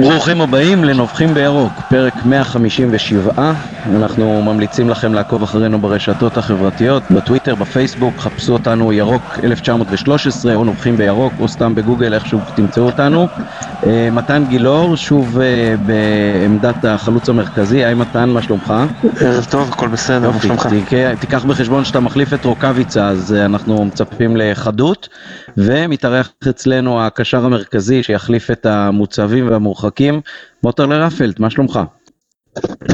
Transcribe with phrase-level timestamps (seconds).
[0.00, 3.52] ברוכים הבאים לנובחים בירוק, פרק 157.
[3.86, 10.96] אנחנו ממליצים לכם לעקוב אחרינו ברשתות החברתיות, בטוויטר, בפייסבוק, חפשו אותנו ירוק 1913 או נובחים
[10.96, 13.28] בירוק או סתם בגוגל, איכשהו תמצאו אותנו.
[13.86, 18.74] אה, מתן גילאור, שוב אה, בעמדת החלוץ המרכזי, היי מתן, מה שלומך?
[19.20, 20.68] ערב טוב, הכל בסדר, מה שלומך?
[21.20, 25.08] תיקח בחשבון שאתה מחליף את רוקאביצה, אז אה, אנחנו מצפים לחדות.
[25.56, 30.20] ומתארח אצלנו הקשר המרכזי שיחליף את המוצבים והמורחקים,
[30.62, 31.80] מוטרלר רפלט, מה שלומך?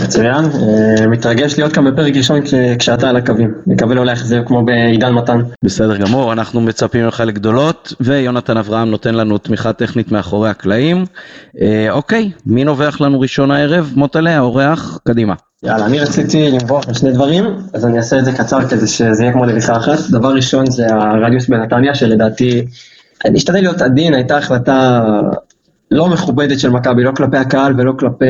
[0.05, 2.41] מצוין, אה, מתרגש להיות כאן בפרק ראשון
[2.78, 5.41] כשאתה על הקווים, מקווה לא להחזיר כמו בעידן מתן.
[5.64, 11.04] בסדר גמור, אנחנו מצפים ממך לגדולות, ויונתן אברהם נותן לנו תמיכה טכנית מאחורי הקלעים.
[11.60, 13.92] אה, אוקיי, מי נובח לנו ראשון הערב?
[13.96, 15.34] מוטלה, האורח, קדימה.
[15.62, 19.23] יאללה, אני רציתי לנבוח על שני דברים, אז אני אעשה את זה קצר כדי שזה
[19.23, 19.99] יהיה כמו נביחה אחת.
[20.10, 22.66] דבר ראשון זה הרדיוס בנתניה, שלדעתי,
[23.24, 25.02] אני אשתדל להיות עדין, הייתה החלטה
[25.90, 28.24] לא מכובדת של מכבי, לא כלפי הקהל ולא כלפי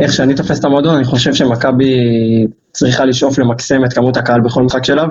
[0.00, 1.96] איך שאני תופס את המועדון, אני חושב שמכבי
[2.72, 5.04] צריכה לשאוף למקסם את כמות הקהל בכל משחק שלה,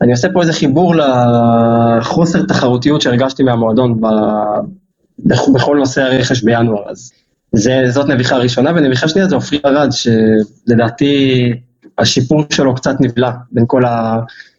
[0.00, 4.06] ואני עושה פה איזה חיבור לחוסר תחרותיות שהרגשתי מהמועדון ב...
[5.54, 7.12] בכל נושא הרכש בינואר, אז
[7.52, 11.52] זה, זאת נביחה ראשונה, ונביחה שנייה זה עופרי ארד, שלדעתי
[11.98, 13.82] השיפור שלו קצת נבלע בין כל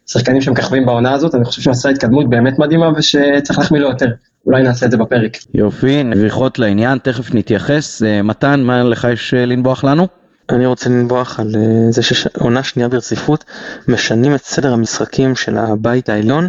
[0.08, 4.08] השחקנים שמככבים בעונה הזאת, אני חושב שהוא עשה התקדמות באמת מדהימה ושצריך להחמיא לו יותר.
[4.46, 5.36] אולי נעשה את זה בפרק.
[5.54, 8.02] יופי, נביחות לעניין, תכף נתייחס.
[8.02, 10.08] אה, מתן, מה לך יש אה, לנבוח לנו?
[10.50, 13.44] אני רוצה לנבוח על אה, זה שעונה שנייה ברציפות
[13.88, 16.48] משנים את סדר המשחקים של הבית העליון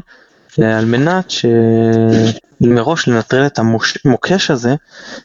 [0.57, 1.31] על מנת
[2.61, 4.75] שמראש לנטרל את המוקש הזה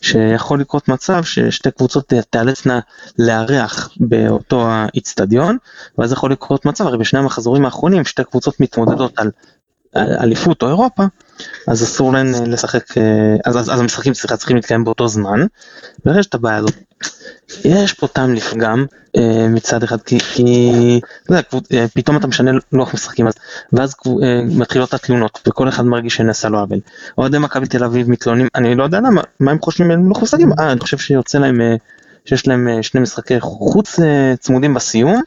[0.01, 2.81] שיכול לקרות מצב ששתי קבוצות תיאלצנה
[3.19, 5.57] לארח באותו האיצטדיון
[5.99, 9.31] ואז יכול לקרות מצב, הרי בשני המחזורים האחרונים שתי קבוצות מתמודדות על
[9.97, 11.05] אליפות או אירופה,
[11.67, 13.03] אז אסור להן אה, לשחק, אה,
[13.45, 15.47] אז, אז, אז המשחקים צריכה, צריכים להתקיים באותו זמן,
[16.07, 16.75] ויש את הבעיה הזאת.
[17.65, 18.85] יש פה טעם לפגם
[19.17, 21.01] אה, מצד אחד, כי, כי
[21.31, 21.41] יודע,
[21.95, 23.35] פתאום אתה משנה לוח משחקים, אז,
[23.73, 23.95] ואז
[24.45, 26.79] מתחילות התלונות, וכל אחד מרגיש שנעשה לו עוול.
[27.19, 30.53] אוהדי מכבי תל אביב מתלוננים, אני לא יודע למה, מה הם חושבים על לוח משחקים,
[30.59, 31.61] אה, אני חושב שיוצא להם,
[32.25, 33.97] שיש להם שני משחקי חוץ
[34.41, 35.23] צמודים בסיום.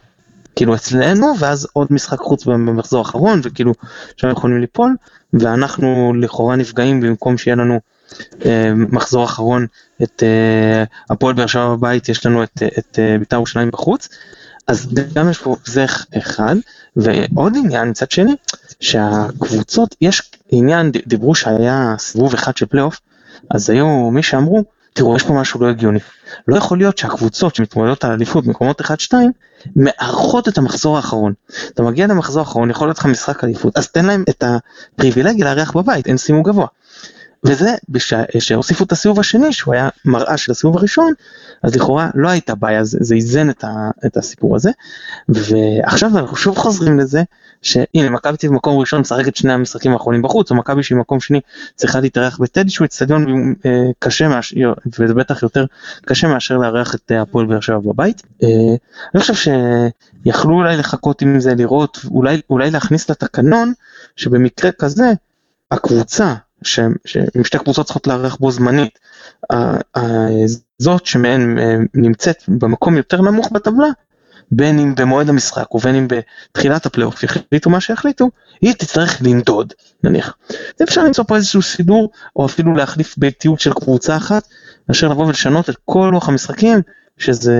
[0.55, 3.73] כאילו אצלנו ואז עוד משחק חוץ במחזור האחרון וכאילו
[4.17, 4.95] שם יכולים ליפול
[5.33, 7.79] ואנחנו לכאורה נפגעים במקום שיהיה לנו
[8.45, 9.65] אה, מחזור אחרון
[10.03, 14.09] את אה, הפועל באר שבע בבית יש לנו את, את אה, בית"ר ירושלים בחוץ.
[14.67, 15.85] אז גם יש פה זה
[16.17, 16.55] אחד
[16.95, 18.35] ועוד עניין מצד שני
[18.79, 22.99] שהקבוצות יש עניין דיברו שהיה סיבוב אחד של פלייאוף
[23.49, 24.63] אז היו מי שאמרו
[24.93, 25.99] תראו יש פה משהו לא הגיוני.
[26.47, 28.85] לא יכול להיות שהקבוצות שמתמודדות על אליפות מקומות 1-2
[29.75, 31.33] מארחות את המחזור האחרון.
[31.73, 35.71] אתה מגיע למחזור האחרון יכול להיות לך משחק אליפות אז תן להם את הפריבילגיה לארח
[35.71, 36.67] בבית אין סימון גבוה.
[37.43, 37.75] וזה
[38.39, 41.13] שהוסיפו את הסיבוב השני שהוא היה מראה של הסיבוב הראשון
[41.63, 44.71] אז לכאורה לא הייתה בעיה זה, זה איזן את, ה, את הסיפור הזה
[45.29, 47.23] ועכשיו אנחנו שוב חוזרים לזה
[47.61, 51.19] שהנה מכבי תל מקום ראשון משחק את שני המשחקים האחרונים בחוץ או מכבי שהיא מקום
[51.19, 51.39] שני
[51.75, 55.65] צריכה להתארח בטדי שהוא אצטדיון אה, קשה מאשר וזה בטח יותר
[56.05, 58.21] קשה מאשר לארח את אה, הפועל באר שבע בבית.
[58.43, 58.47] אה,
[59.13, 63.73] אני חושב שיכלו אולי לחכות עם זה לראות אולי אולי להכניס לתקנון
[64.15, 65.11] שבמקרה כזה
[65.71, 68.99] הקבוצה שאם שתי קבוצות צריכות לארח בו זמנית,
[70.79, 71.57] זאת שמהן
[71.93, 73.87] נמצאת במקום יותר נמוך בטבלה,
[74.51, 78.29] בין אם במועד המשחק ובין אם בתחילת הפלייאוף יחליטו מה שיחליטו,
[78.61, 79.73] היא תצטרך לנדוד
[80.03, 80.33] נניח.
[80.83, 84.47] אפשר למצוא פה איזשהו סידור או אפילו להחליף ביתיות של קבוצה אחת,
[84.89, 86.81] מאשר לבוא ולשנות את כל לוח המשחקים
[87.21, 87.55] שזה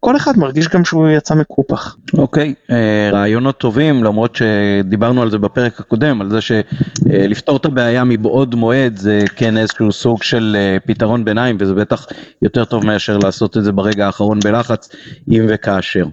[0.00, 1.96] כל אחד מרגיש גם שהוא יצא מקופח.
[2.18, 7.64] אוקיי, okay, אה, רעיונות טובים למרות שדיברנו על זה בפרק הקודם על זה שלפתור את
[7.64, 12.06] הבעיה מבעוד מועד זה כן איזשהו סוג של אה, פתרון ביניים וזה בטח
[12.42, 14.88] יותר טוב מאשר לעשות את זה ברגע האחרון בלחץ
[15.30, 16.06] אם וכאשר.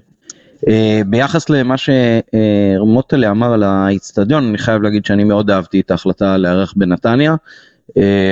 [0.68, 6.38] אה, ביחס למה שמוטלה אמר על האיצטדיון אני חייב להגיד שאני מאוד אהבתי את ההחלטה
[6.38, 7.36] לארח בנתניה.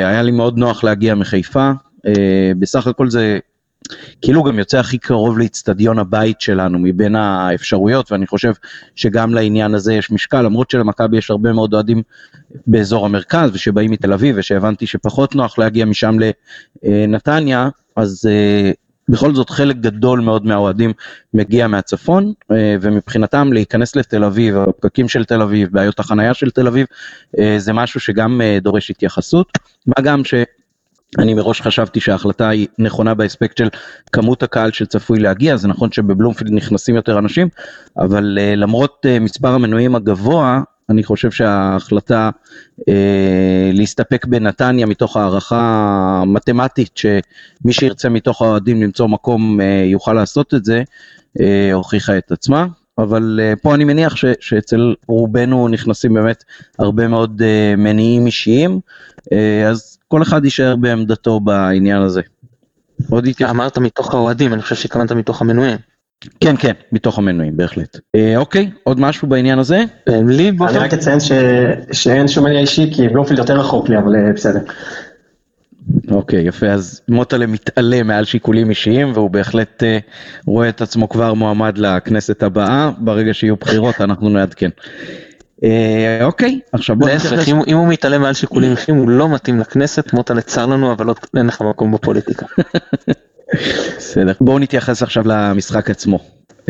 [0.04, 1.72] היה לי מאוד נוח להגיע מחיפה
[2.60, 3.40] בסך הכל זה
[4.22, 8.54] כאילו גם יוצא הכי קרוב לאיצטדיון הבית שלנו מבין האפשרויות, ואני חושב
[8.96, 12.02] שגם לעניין הזה יש משקל, למרות שלמכבי יש הרבה מאוד אוהדים
[12.68, 16.18] באזור המרכז ושבאים מתל אביב, ושהבנתי שפחות נוח להגיע משם
[16.84, 18.72] לנתניה, אז אה,
[19.10, 20.94] בכל זאת חלק גדול מאוד מהאוהדים
[21.34, 26.68] מגיע מהצפון, אה, ומבחינתם להיכנס לתל אביב, הפקקים של תל אביב, בעיות החנייה של תל
[26.68, 26.88] אביב,
[27.40, 29.48] אה, זה משהו שגם דורש התייחסות,
[29.88, 30.34] מה גם ש...
[31.20, 33.70] אני מראש חשבתי שההחלטה היא נכונה באספקט של
[34.12, 37.48] כמות הקהל שצפוי להגיע, זה נכון שבבלומפילד נכנסים יותר אנשים,
[37.98, 42.30] אבל uh, למרות uh, מספר המנויים הגבוה, אני חושב שההחלטה
[42.90, 50.54] אה, להסתפק בנתניה מתוך הערכה מתמטית שמי שירצה מתוך האוהדים למצוא מקום אה, יוכל לעשות
[50.54, 50.84] את זה,
[51.42, 52.66] אה, הוכיחה את עצמה.
[52.98, 56.44] אבל uh, פה אני מניח ש, שאצל רובנו נכנסים באמת
[56.80, 58.80] הרבה מאוד uh, מניעים אישיים,
[59.20, 62.22] uh, אז כל אחד יישאר בעמדתו בעניין הזה.
[63.10, 63.52] עוד התייחס...
[63.52, 65.78] אמרת מתוך האוהדים, אני חושב שהתכוונת מתוך המנויים.
[66.40, 68.00] כן, כן, מתוך המנויים, בהחלט.
[68.16, 69.84] אה, אוקיי, עוד משהו בעניין הזה?
[70.08, 70.76] לי באופן...
[70.76, 71.32] אני רק אציין ש...
[71.92, 74.60] שאין שום מניע אישי, כי בלומפילד יותר רחוק לי, אבל בסדר.
[76.12, 79.86] אוקיי, יפה, אז מוטלה מתעלה מעל שיקולים אישיים, והוא בהחלט uh,
[80.46, 84.70] רואה את עצמו כבר מועמד לכנסת הבאה, ברגע שיהיו בחירות אנחנו נעדכן.
[85.64, 87.48] Uh, אוקיי, עכשיו בוא נתייחס...
[87.48, 91.06] אם, אם הוא מתעלה מעל שיקולים אישיים הוא לא מתאים לכנסת, מוטלה צר לנו, אבל
[91.06, 92.46] לא, אין לך מקום בפוליטיקה.
[93.98, 96.20] בסדר, בואו נתייחס עכשיו למשחק עצמו.
[96.62, 96.66] Uh,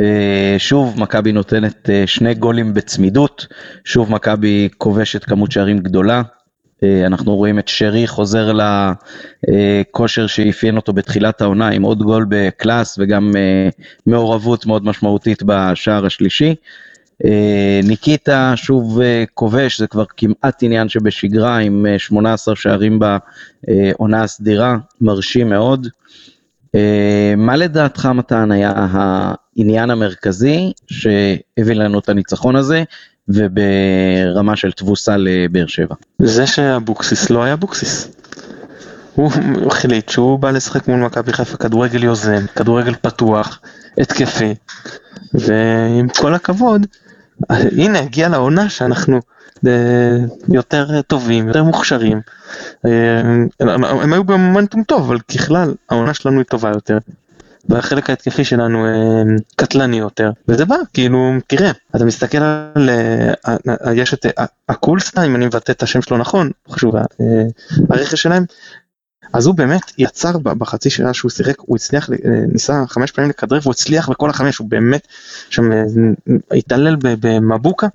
[0.57, 3.48] שוב מכבי נותנת uh, שני גולים בצמידות,
[3.86, 6.22] שוב מכבי כובשת כמות שערים גדולה,
[6.84, 8.51] אה, אנחנו רואים את שרי חוזר
[9.48, 13.69] לכושר שאפיין אותו בתחילת העונה עם עוד גול בקלאס וגם אה,
[14.06, 16.56] מעורבות מאוד משמעותית בשער השלישי.
[17.25, 19.00] אה, ניקיטה שוב
[19.33, 25.88] כובש, זה כבר כמעט עניין שבשגרה עם 18 שערים בעונה הסדירה, מרשים מאוד.
[27.38, 32.83] מה לדעתך מתן היה העניין המרכזי שהביא לנו את הניצחון הזה,
[33.27, 35.95] וברמה של תבוסה לבאר שבע.
[36.19, 38.07] זה שאבוקסיס לא היה אבוקסיס.
[39.15, 39.31] הוא
[39.68, 43.60] החליט שהוא בא לשחק מול מכבי חיפה כדורגל יוזם, כדורגל פתוח,
[43.98, 44.56] התקפי,
[45.33, 46.88] ועם כל הכבוד,
[47.50, 49.19] הנה הגיע לעונה שאנחנו
[49.68, 50.18] אה,
[50.50, 52.21] יותר טובים, יותר מוכשרים.
[52.85, 53.21] אה,
[53.59, 56.97] הם היו במומנטום טוב, אבל ככלל העונה שלנו היא טובה יותר.
[57.69, 59.24] והחלק ההתקפי שלנו אה,
[59.56, 62.89] קטלני יותר, וזה בא, כאילו, תראה, אתה מסתכל על,
[63.94, 64.25] יש את
[64.69, 66.95] הקולסטה, אם אני מבטא את השם שלו נכון, חשוב,
[67.89, 68.45] הרכש שלהם,
[69.33, 72.09] אז הוא באמת יצר בחצי שעה שהוא שיחק, הוא הצליח,
[72.53, 75.07] ניסה חמש פעמים לכדרר והוא הצליח בכל החמש, הוא באמת
[75.50, 75.63] שם
[76.51, 77.88] התעלל במבוקה,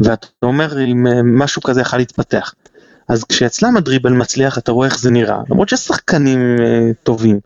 [0.00, 1.06] ואתה אומר אם
[1.38, 2.54] משהו כזה יכול להתפתח.
[3.08, 6.56] אז כשאצלם הדריבל מצליח אתה רואה איך זה נראה, למרות ששחקנים
[7.02, 7.40] טובים.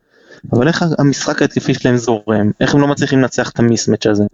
[0.52, 4.24] אבל איך המשחק ההתקפי שלהם זורם, איך הם לא מצליחים לנצח את המיסמץ' הזה.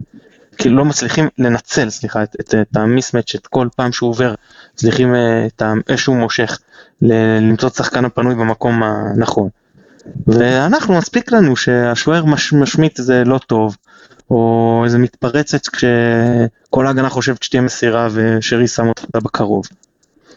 [0.57, 4.33] כאילו לא מצליחים לנצל, סליחה, את, את, את המיסמץ', את כל פעם שהוא עובר,
[4.73, 5.61] מצליחים אה, את
[5.95, 6.59] שהוא מושך,
[7.01, 9.49] למצוא את שחקן הפנוי במקום הנכון.
[10.27, 13.77] ואנחנו, מספיק לנו שהשוער מש, משמיט איזה לא טוב,
[14.29, 19.65] או איזה מתפרצת כשכל ההגנה חושבת שתהיה מסירה ושרי שם אותה בקרוב.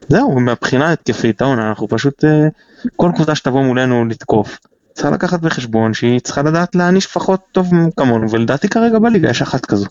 [0.09, 2.49] זהו, מבחינה התקפית העונה, אנחנו פשוט, אה,
[2.97, 4.59] כל קבוצה שתבוא מולנו לתקוף,
[4.95, 9.67] צריכה לקחת בחשבון שהיא צריכה לדעת להעניש פחות טוב כמונו, ולדעתי כרגע בליגה יש אחת
[9.67, 9.87] כזו.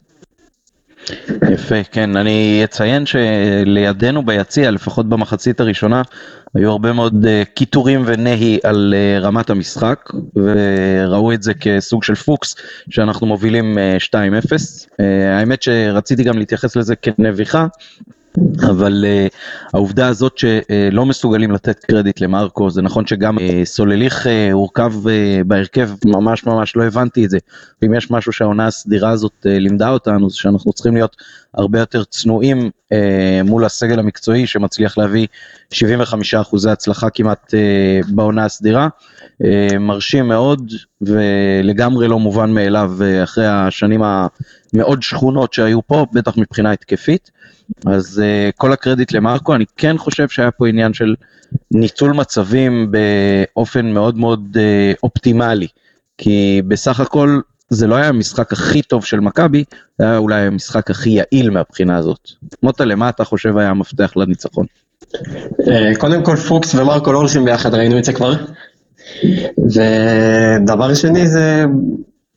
[1.52, 6.02] יפה, כן, אני אציין שלידינו ביציע, לפחות במחצית הראשונה,
[6.56, 12.16] היו הרבה מאוד uh, קיטורים ונהי על uh, רמת המשחק, וראו את זה כסוג של
[12.16, 12.56] פוקס,
[12.90, 14.14] שאנחנו מובילים uh, 2-0.
[14.14, 17.68] Uh, האמת שרציתי גם להתייחס לזה כנביכה,
[18.70, 19.34] אבל uh,
[19.74, 25.44] העובדה הזאת שלא מסוגלים לתת קרדיט למרקו, זה נכון שגם uh, סולליך uh, הורכב uh,
[25.48, 27.38] בהרכב, ממש ממש לא הבנתי את זה.
[27.82, 31.16] ואם יש משהו שהעונה הסדירה הזאת uh, לימדה אותנו, זה שאנחנו צריכים להיות
[31.54, 32.96] הרבה יותר צנועים uh,
[33.44, 35.28] מול הסגל המקצועי שמצליח להביא
[35.74, 35.76] 75%
[36.70, 38.88] הצלחה כמעט uh, בעונה הסדירה.
[39.44, 46.38] Uh, מרשים מאוד ולגמרי לא מובן מאליו uh, אחרי השנים המאוד שכונות שהיו פה, בטח
[46.38, 47.32] מבחינה התקפית.
[47.86, 51.16] אז uh, כל הקרדיט למרקו, אני כן חושב שהיה פה עניין של
[51.72, 55.68] ניצול מצבים באופן מאוד מאוד uh, אופטימלי,
[56.18, 57.40] כי בסך הכל
[57.70, 59.64] זה לא היה המשחק הכי טוב של מכבי,
[59.98, 62.30] זה היה אולי המשחק הכי יעיל מהבחינה הזאת.
[62.64, 64.66] מוטה, למה אתה חושב היה המפתח לניצחון?
[65.68, 68.34] אה, קודם כל פוקס ומרקו לא הולכים ביחד, ראינו את זה כבר.
[69.58, 71.66] ודבר שני זה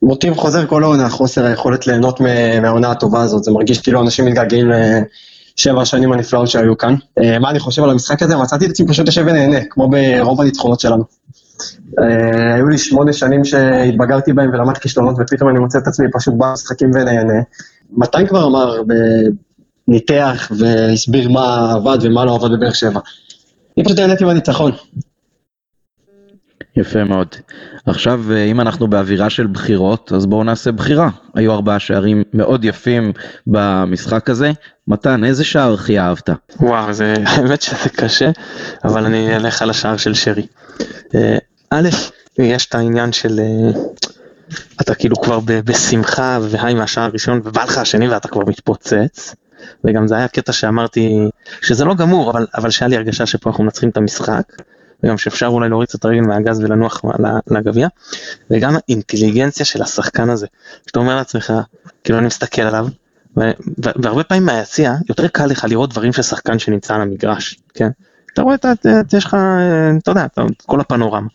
[0.07, 2.19] מוטיב חוזר כל העונה, חוסר היכולת ליהנות
[2.61, 4.71] מהעונה הטובה הזאת, זה מרגיש כאילו אנשים מתגעגעים
[5.57, 6.95] לשבע השנים הנפלאות שהיו כאן.
[7.19, 8.37] אה, מה אני חושב על המשחק הזה?
[8.37, 11.03] מצאתי את עצמי פשוט יושב ונהנה, כמו ברוב הניצחונות שלנו.
[11.99, 16.33] אה, היו לי שמונה שנים שהתבגרתי בהם ולמדתי כישלונות, ופתאום אני מוצא את עצמי פשוט
[16.33, 17.41] בא משחקים ונהנה.
[17.91, 18.81] מתי כבר אמר,
[19.87, 22.99] ניתח והסביר מה עבד ומה לא עבד בבאר שבע.
[23.77, 24.71] אני פשוט נהניתי מהניצחון.
[26.77, 27.27] יפה מאוד.
[27.85, 31.09] עכשיו, אה, אם אנחנו באווירה של בחירות, אז בואו נעשה בחירה.
[31.35, 33.11] היו ארבעה שערים מאוד יפים
[33.47, 34.51] במשחק הזה.
[34.87, 36.29] מתן, איזה שער הכי אהבת?
[36.59, 38.31] וואו, זה, האמת שזה קשה,
[38.83, 40.47] אבל אני אלך על השער של שרי.
[41.15, 41.37] אה,
[41.69, 41.89] א',
[42.39, 43.39] יש את העניין של...
[43.39, 43.81] אה,
[44.81, 49.35] אתה כאילו כבר בשמחה והי מהשער הראשון ובא לך השני ואתה כבר מתפוצץ.
[49.83, 51.29] וגם זה היה קטע שאמרתי
[51.61, 54.43] שזה לא גמור, אבל, אבל שהיה לי הרגשה שפה אנחנו מנצחים את המשחק,
[55.03, 57.01] וגם שאפשר אולי להוריד קצת הרגל מהגז ולנוח
[57.47, 57.87] לגביע,
[58.51, 60.47] וגם האינטליגנציה של השחקן הזה,
[60.87, 61.53] שאתה אומר לעצמך,
[62.03, 62.87] כאילו אני מסתכל עליו,
[63.77, 67.89] והרבה פעמים מהיציע יותר קל לך לראות דברים של שחקן שנמצא על המגרש, כן?
[68.37, 68.71] אתה רואה, אתה,
[69.13, 69.37] יש לך,
[69.97, 71.27] אתה יודע, את כל הפנורמה.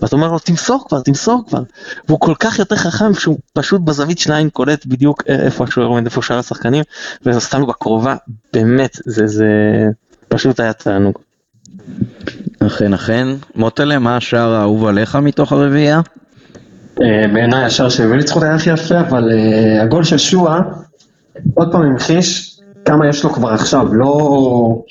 [0.00, 1.62] ואתה אומר לו, תמסור כבר, תמסור כבר.
[2.08, 6.22] והוא כל כך יותר חכם שהוא פשוט בזווית שניים קולט בדיוק איפה השוער עומד, איפה
[6.22, 6.84] שאר השחקנים,
[7.22, 8.16] וסתם בקרובה,
[8.52, 9.46] באמת, זה, זה
[10.28, 11.18] פשוט היה תענוג.
[12.68, 13.28] אכן אכן.
[13.54, 16.00] מוטלה, מה השער האהוב עליך מתוך הרביעייה?
[17.02, 20.60] אה, בעיניי השער של וילצחוט היה הכי יפה, אבל אה, הגול של שואה,
[21.54, 24.82] עוד פעם המחיש כמה יש לו כבר עכשיו, לא...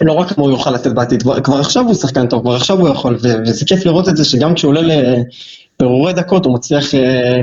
[0.00, 2.88] לא רק כמו הוא יוכל לתת בעתיד, כבר עכשיו הוא שחקן טוב, כבר עכשיו הוא
[2.88, 7.40] יכול, וזה כיף לראות את זה שגם כשהוא עולה לפירורי דקות הוא מצליח אה,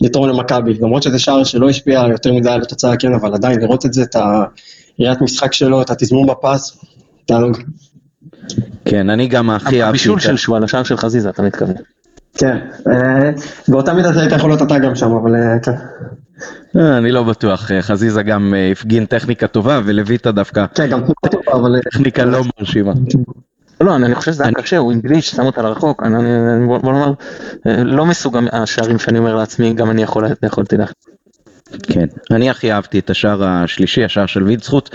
[0.00, 3.86] לתרום למכבי, למרות שזה שער שלא השפיע יותר מדי על התוצאה, כן, אבל עדיין לראות
[3.86, 6.78] את זה, את הראיית משחק שלו, את התזמון בפס,
[7.26, 7.58] תענוג.
[8.84, 9.82] כן, אני גם הכי אהבתי.
[9.82, 11.74] הבישול של שועל, השער של חזיזה, אתה מתכוון.
[12.34, 13.30] כן, אה,
[13.68, 15.72] באותה מידה זה יכול להיות אתה גם שם, אבל אה, כן.
[16.76, 20.66] אה, אני לא בטוח, חזיזה גם הפגין טכניקה טובה ולויטה דווקא.
[20.74, 21.00] כן, גם
[21.30, 21.80] טובה, אבל...
[21.80, 22.92] טכניקה לא מרשימה.
[23.80, 26.02] לא, אני חושב שזה היה קשה, הוא עם גליץ', שם אותה לרחוק,
[26.66, 27.12] בוא נאמר,
[27.66, 30.02] לא מסוג השערים שאני אומר לעצמי, גם אני
[30.42, 30.92] יכולתי לך.
[31.82, 34.90] כן, אני הכי אהבתי את השער השלישי, השער של וידסחוט.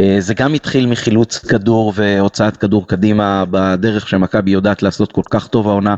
[0.00, 5.48] אה, זה גם התחיל מחילוץ כדור והוצאת כדור קדימה בדרך שמכבי יודעת לעשות כל כך
[5.48, 5.94] טוב העונה,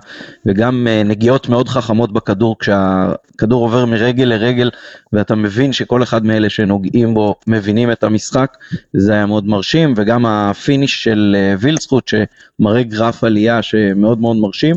[0.46, 4.70] וגם אה, נגיעות מאוד חכמות בכדור כשהכדור עובר מרגל לרגל,
[5.12, 8.56] ואתה מבין שכל אחד מאלה שנוגעים בו מבינים את המשחק,
[8.92, 14.36] זה היה מאוד מרשים, וגם ה finish של אה, וילדסחוט שמראה גרף עלייה שמאוד מאוד
[14.36, 14.76] מרשים.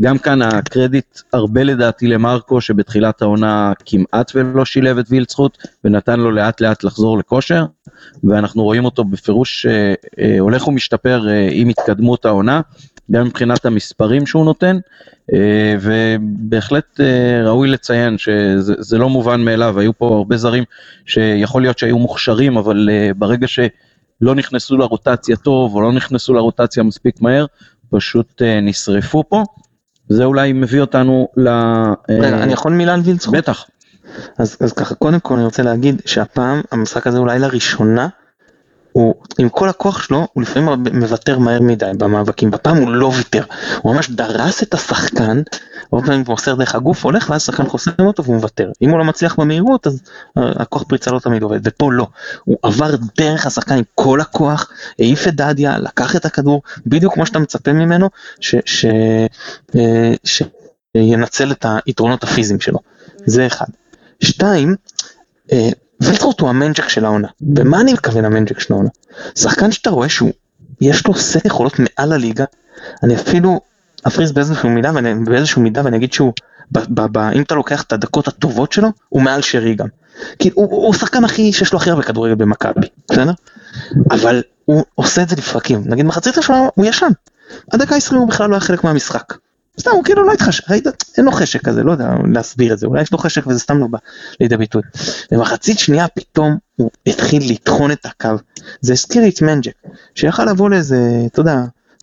[0.00, 6.30] גם כאן הקרדיט הרבה לדעתי למרקו שבתחילת העונה כמעט ולא שילב את וילדסחוט ונתן לו
[6.30, 7.64] לאט לאט לחזור לכושר
[8.24, 12.60] ואנחנו רואים אותו בפירוש אה, אה, הולך ומשתפר אה, עם התקדמות העונה
[13.10, 14.76] גם מבחינת המספרים שהוא נותן
[15.34, 19.78] אה, ובהחלט אה, ראוי לציין שזה לא מובן מאליו.
[19.78, 20.64] היו פה הרבה זרים
[21.06, 26.82] שיכול להיות שהיו מוכשרים אבל אה, ברגע שלא נכנסו לרוטציה טוב או לא נכנסו לרוטציה
[26.82, 27.46] מספיק מהר
[27.90, 29.44] פשוט נשרפו פה
[30.08, 31.48] זה אולי מביא אותנו ל...
[32.08, 33.34] רגע, אני יכול מילה על וילצחוט?
[33.34, 33.66] בטח.
[34.38, 38.08] אז, אז ככה, קודם כל אני רוצה להגיד שהפעם המשחק הזה אולי לראשונה,
[38.96, 43.44] הוא עם כל הכוח שלו, הוא לפעמים מוותר מהר מדי במאבקים, בפעם הוא לא ויתר,
[43.82, 45.42] הוא ממש דרס את השחקן,
[45.92, 48.98] הרבה פעמים הוא מוסר דרך הגוף, הולך ואז השחקן חוסם אותו והוא מוותר, אם הוא
[48.98, 50.02] לא מצליח במהירות אז
[50.36, 52.06] הכוח פריצה לא תמיד עובד, ופה לא,
[52.44, 57.26] הוא עבר דרך השחקן עם כל הכוח, העיף את דדיה, לקח את הכדור, בדיוק כמו
[57.26, 58.10] שאתה מצפה ממנו,
[59.76, 62.78] אה, שינצל את היתרונות הפיזיים שלו,
[63.26, 63.66] זה אחד.
[64.20, 64.74] שתיים,
[65.52, 65.68] אה,
[66.00, 67.28] וילדסחוט הוא המנג'ק של העונה.
[67.40, 68.88] במה אני מתכוון המנג'ק של העונה?
[69.34, 70.32] שחקן שאתה רואה שהוא,
[70.80, 72.44] יש לו סט יכולות מעל הליגה,
[73.02, 73.60] אני אפילו
[74.06, 76.32] אפריז באיזשהו מידה, ואני, באיזשהו מידה ואני אגיד שהוא,
[76.72, 79.86] ב, ב, ב, אם אתה לוקח את הדקות הטובות שלו, הוא מעל שרי גם.
[80.38, 83.32] כי הוא, הוא שחקן הכי, שיש לו הכי הרבה כדורגל במכבי, בסדר?
[84.10, 87.10] אבל הוא עושה את זה לפרקים, נגיד מחצית ראשונה הוא ישן,
[87.72, 89.34] הדקה 20 הוא בכלל לא היה חלק מהמשחק.
[89.80, 90.70] סתם הוא כאילו לא התחשק?
[91.16, 93.78] אין לו חשק כזה, לא יודע להסביר את זה, אולי יש לו חשק וזה סתם
[93.78, 93.98] לא בא
[94.40, 94.82] לידי ביטוי.
[95.30, 98.30] במחצית שנייה פתאום הוא התחיל לטחון את הקו,
[98.80, 99.74] זה הזכיר את מנג'ק,
[100.14, 101.56] שיכל לבוא לאיזה, אתה יודע,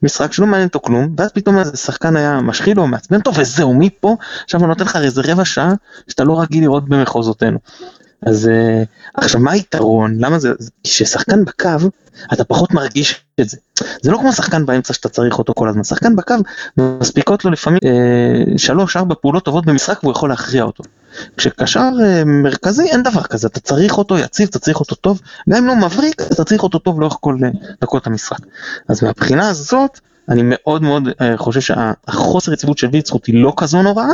[0.04, 3.74] משחק שלא מעניין אותו כלום, ואז פתאום איזה שחקן היה משחיל לו, מעצבן אותו, וזהו,
[3.74, 5.74] מפה, עכשיו הוא נותן לך איזה רבע שעה
[6.08, 7.60] שאתה לא רגיל לראות במחוזותינו.
[8.26, 10.16] אז uh, עכשיו מה היתרון?
[10.20, 10.52] למה זה
[10.84, 11.90] כששחקן בקו
[12.34, 13.58] אתה פחות מרגיש את זה?
[14.02, 15.84] זה לא כמו שחקן באמצע שאתה צריך אותו כל הזמן.
[15.84, 16.36] שחקן בקו
[16.78, 20.84] מספיקות לו לפעמים uh, שלוש ארבע פעולות טובות במשחק והוא יכול להכריע אותו.
[21.38, 23.48] כשקשר uh, מרכזי אין דבר כזה.
[23.48, 25.22] אתה צריך אותו יציב אתה צריך אותו טוב.
[25.50, 27.38] גם אם לא מבריק אתה צריך אותו טוב לאורך כל
[27.82, 28.40] דקות המשחק.
[28.90, 30.00] אז מהבחינה הזאת
[30.30, 31.04] אני מאוד מאוד
[31.38, 34.14] חושב שהחוסר יציבות של ויצחוט היא לא כזו נוראה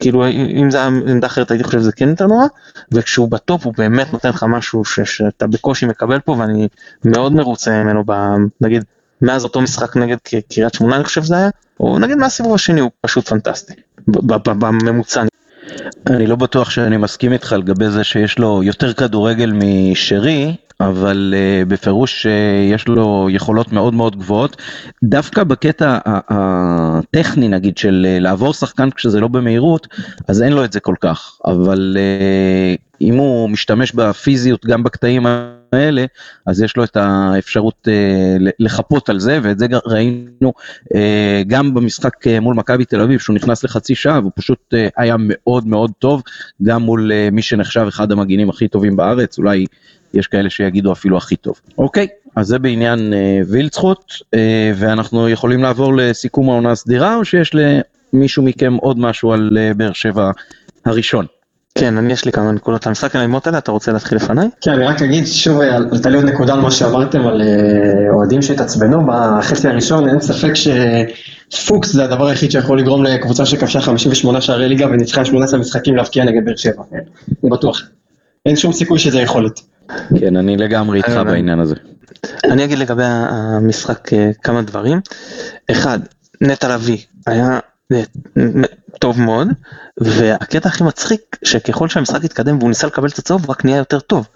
[0.00, 2.46] כאילו אם זה היה עמדה אחרת הייתי חושב שזה כן יותר נורא,
[2.92, 6.68] וכשהוא בטופ הוא באמת נותן לך משהו ש, שאתה בקושי מקבל פה ואני
[7.04, 8.12] מאוד מרוצה ממנו ב...
[8.60, 8.84] נגיד
[9.22, 10.16] מאז אותו משחק נגד
[10.48, 11.48] קריית שמונה אני חושב שזה היה,
[11.80, 13.74] או נגיד מהסיבוב השני הוא פשוט פנטסטי,
[14.08, 15.22] בממוצע.
[16.06, 21.68] אני לא בטוח שאני מסכים איתך לגבי זה שיש לו יותר כדורגל משרי, אבל uh,
[21.68, 24.62] בפירוש uh, יש לו יכולות מאוד מאוד גבוהות.
[25.04, 29.88] דווקא בקטע הטכני נגיד של uh, לעבור שחקן כשזה לא במהירות,
[30.28, 35.26] אז אין לו את זה כל כך, אבל uh, אם הוא משתמש בפיזיות גם בקטעים
[35.72, 36.04] האלה,
[36.46, 40.52] אז יש לו את האפשרות uh, לחפות על זה, ואת זה ראינו
[40.94, 40.96] uh,
[41.46, 45.16] גם במשחק uh, מול מכבי תל אביב, שהוא נכנס לחצי שעה, והוא פשוט uh, היה
[45.18, 46.22] מאוד מאוד טוב,
[46.62, 49.66] גם מול uh, מי שנחשב אחד המגינים הכי טובים בארץ, אולי
[50.16, 51.60] יש כאלה שיגידו אפילו הכי טוב.
[51.78, 52.06] אוקיי,
[52.36, 57.52] אז זה בעניין אה, וילצחוט, אה, ואנחנו יכולים לעבור לסיכום העונה הסדירה, או שיש
[58.12, 60.30] למישהו מכם עוד משהו על אה, באר שבע
[60.84, 61.26] הראשון?
[61.78, 64.48] כן, אני יש לי כמה נקודות למשחק על האימות האלה, אתה רוצה להתחיל לפניי?
[64.60, 65.60] כן, אני רק אגיד שוב,
[65.92, 70.52] עלתה לי עוד נקודה על מה שאמרתם על אה, אוהדים שהתעצבנו בחצי הראשון, אין ספק
[71.50, 76.24] שפוקס זה הדבר היחיד שיכול לגרום לקבוצה שכבשה 58 שערי ליגה וניצחה 18 משחקים להבקיע
[76.24, 76.82] נגד באר שבע,
[77.44, 77.82] אני בטוח.
[78.46, 79.60] אין שום סיכוי שזה יכולת.
[80.20, 81.74] כן, אני לגמרי איתך אה, בעניין הזה.
[82.44, 85.00] אני אגיד לגבי המשחק אה, כמה דברים.
[85.70, 85.98] אחד,
[86.40, 87.58] נטע לביא היה
[87.92, 88.02] אה,
[88.98, 89.48] טוב מאוד,
[90.00, 94.00] והקטע הכי מצחיק, שככל שהמשחק התקדם והוא ניסה לקבל את הצהוב, הוא רק נהיה יותר
[94.00, 94.28] טוב.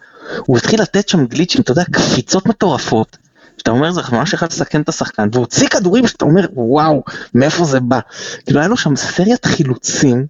[0.47, 3.17] הוא התחיל לתת שם גליצ'ים, אתה יודע, קפיצות מטורפות,
[3.61, 7.03] שאתה אומר זה ממש יכול לסכן את השחקן, והוציא כדורים שאתה אומר וואו,
[7.35, 8.01] מאיפה זה בא.
[8.45, 10.27] כאילו היה לו שם סריית חילוצים,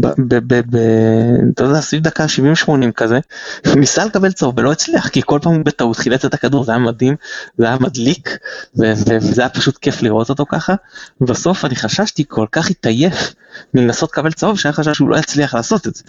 [0.00, 2.26] אתה יודע, סביב דקה
[2.66, 3.18] 70-80 כזה,
[3.76, 7.16] ניסה לקבל צהוב ולא הצליח, כי כל פעם בטעות חילץ את הכדור, זה היה מדהים,
[7.58, 8.38] זה היה מדליק,
[8.76, 10.74] וזה היה פשוט כיף לראות אותו ככה.
[11.20, 13.34] בסוף אני חששתי, כל כך התעייף
[13.74, 16.02] מלנסות לקבל צהוב, שהיה חשש שהוא לא יצליח לעשות את זה.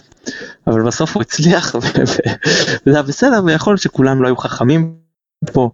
[0.66, 2.16] אבל בסוף הוא הצליח, וזה
[2.86, 4.94] היה בסדר, ויכול להיות שכולם לא היו חכמים
[5.52, 5.70] פה.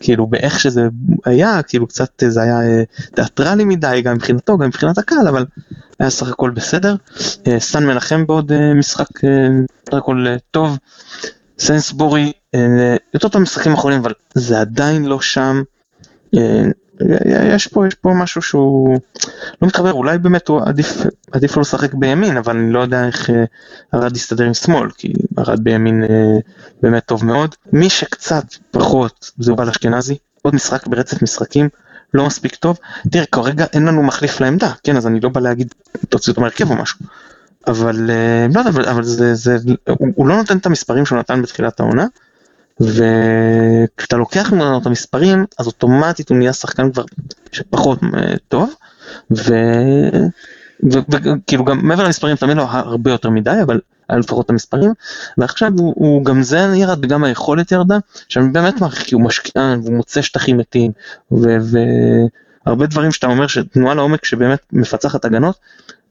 [0.00, 0.88] כאילו באיך שזה
[1.24, 2.82] היה כאילו קצת זה היה אה,
[3.14, 5.44] תיאטרלי מדי גם מבחינתו גם מבחינת הקהל אבל
[5.98, 6.94] היה סך הכל בסדר.
[7.46, 9.48] אה, סן מנחם בעוד אה, משחק אה,
[9.88, 10.78] סך הכל אה, טוב.
[11.58, 15.62] סנסבורי אה, יותר טוב משחקים אחרונים אבל זה עדיין לא שם.
[17.02, 18.98] אה, יש פה יש פה משהו שהוא
[19.62, 19.92] לא מתחבר.
[19.92, 23.44] אולי באמת הוא עדיף עדיף לו לשחק בימין אבל אני לא יודע איך אה,
[23.94, 26.38] ארד יסתדר עם שמאל כי ארד בימין אה,
[26.82, 27.54] באמת טוב מאוד.
[27.72, 31.68] מי שקצת פחות זה יובל אשכנזי עוד משחק ברצף משחקים
[32.14, 32.78] לא מספיק טוב.
[33.10, 34.96] תראה כרגע אין לנו מחליף לעמדה כן?
[34.96, 35.74] אז אני לא בא להגיד
[36.08, 36.98] תוציא אותו מהרכב או משהו.
[37.66, 39.56] אבל אה, לא יודע אבל, אבל זה זה
[39.88, 42.06] הוא, הוא לא נותן את המספרים שהוא נתן בתחילת העונה.
[42.80, 47.04] וכשאתה לוקח ממנו את המספרים אז אוטומטית הוא נהיה שחקן כבר
[47.52, 48.74] שפחות אה, טוב
[50.80, 54.92] וכאילו גם מעבר למספרים תמיד לא הרבה יותר מדי אבל היה לפחות את המספרים
[55.38, 59.80] ועכשיו הוא, הוא גם זה ירד וגם היכולת ירדה שאני באמת מעריך כי הוא משקיען
[59.80, 60.92] והוא מוצא שטחים מתים
[61.30, 65.56] והרבה דברים שאתה אומר שתנועה לעומק שבאמת מפצחת הגנות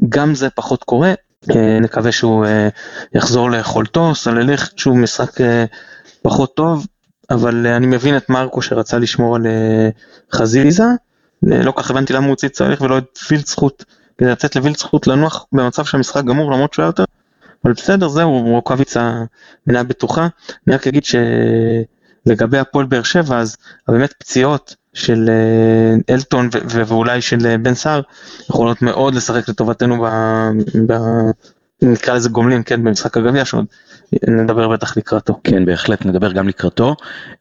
[0.10, 1.14] גם זה פחות קורה
[1.56, 2.70] אה, נקווה שהוא אה,
[3.14, 5.32] יחזור ליכולתו סלליך שהוא משחק
[6.26, 6.88] פחות טוב,
[7.30, 9.90] אבל אה, אני מבין את מרקו שרצה לשמור על אה,
[10.34, 10.84] חזיזה,
[11.52, 13.84] אה, לא כך הבנתי למה הוא הוציא צורך ולא את וילצחוט,
[14.18, 17.04] כדי לתת לווילצחוט לנוח במצב שהמשחק גמור למרות שהוא היה יותר,
[17.64, 19.14] אבל בסדר זהו, רוקאביצה
[19.68, 20.28] מנהל בטוחה,
[20.68, 23.58] אני רק אגיד שלגבי הפועל באר שבע אז
[23.88, 25.30] באמת פציעות של
[26.10, 28.02] אלטון ואולי של בן סער
[28.50, 30.08] יכולות מאוד לשחק לטובתנו ב...
[30.88, 30.94] ב...
[31.82, 33.66] נקרא לזה גומלין כן במשחק הגביע שעוד
[34.28, 35.40] נדבר בטח לקראתו.
[35.44, 36.96] כן בהחלט נדבר גם לקראתו.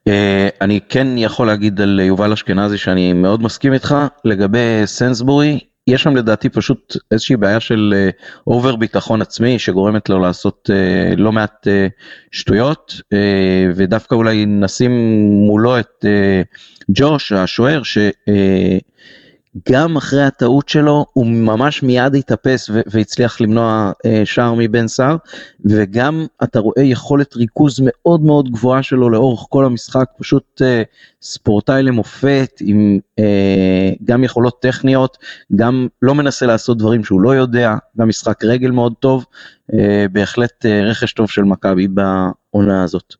[0.08, 6.02] אה, אני כן יכול להגיד על יובל אשכנזי שאני מאוד מסכים איתך לגבי סנסבורי יש
[6.02, 7.94] שם לדעתי פשוט איזושהי בעיה של
[8.46, 11.68] אובר uh, ביטחון עצמי שגורמת לו לעשות uh, לא מעט
[12.30, 13.00] שטויות
[13.74, 14.92] ודווקא אולי נשים
[15.46, 16.04] מולו את
[16.90, 17.98] ג'וש השוער ש...
[19.68, 25.16] גם אחרי הטעות שלו הוא ממש מיד התאפס והצליח למנוע אה, שער מבן סער.
[25.64, 30.04] וגם אתה רואה יכולת ריכוז מאוד מאוד גבוהה שלו לאורך כל המשחק.
[30.18, 30.82] פשוט אה,
[31.22, 35.18] ספורטאי למופת עם אה, גם יכולות טכניות
[35.56, 37.74] גם לא מנסה לעשות דברים שהוא לא יודע.
[37.98, 39.26] גם משחק רגל מאוד טוב
[40.12, 43.14] בהחלט רכש טוב של מכבי בעונה הזאת.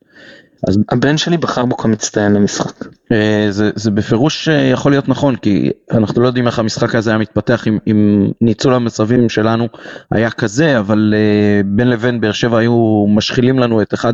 [0.67, 2.85] אז הבן שלי בחר בו כמצטיין למשחק.
[3.11, 7.09] אה, זה, זה בפירוש אה, יכול להיות נכון כי אנחנו לא יודעים איך המשחק הזה
[7.09, 9.67] היה מתפתח אם, אם ניצול המצבים שלנו
[10.11, 14.13] היה כזה אבל אה, בין לבין באר שבע היו משחילים לנו את אחד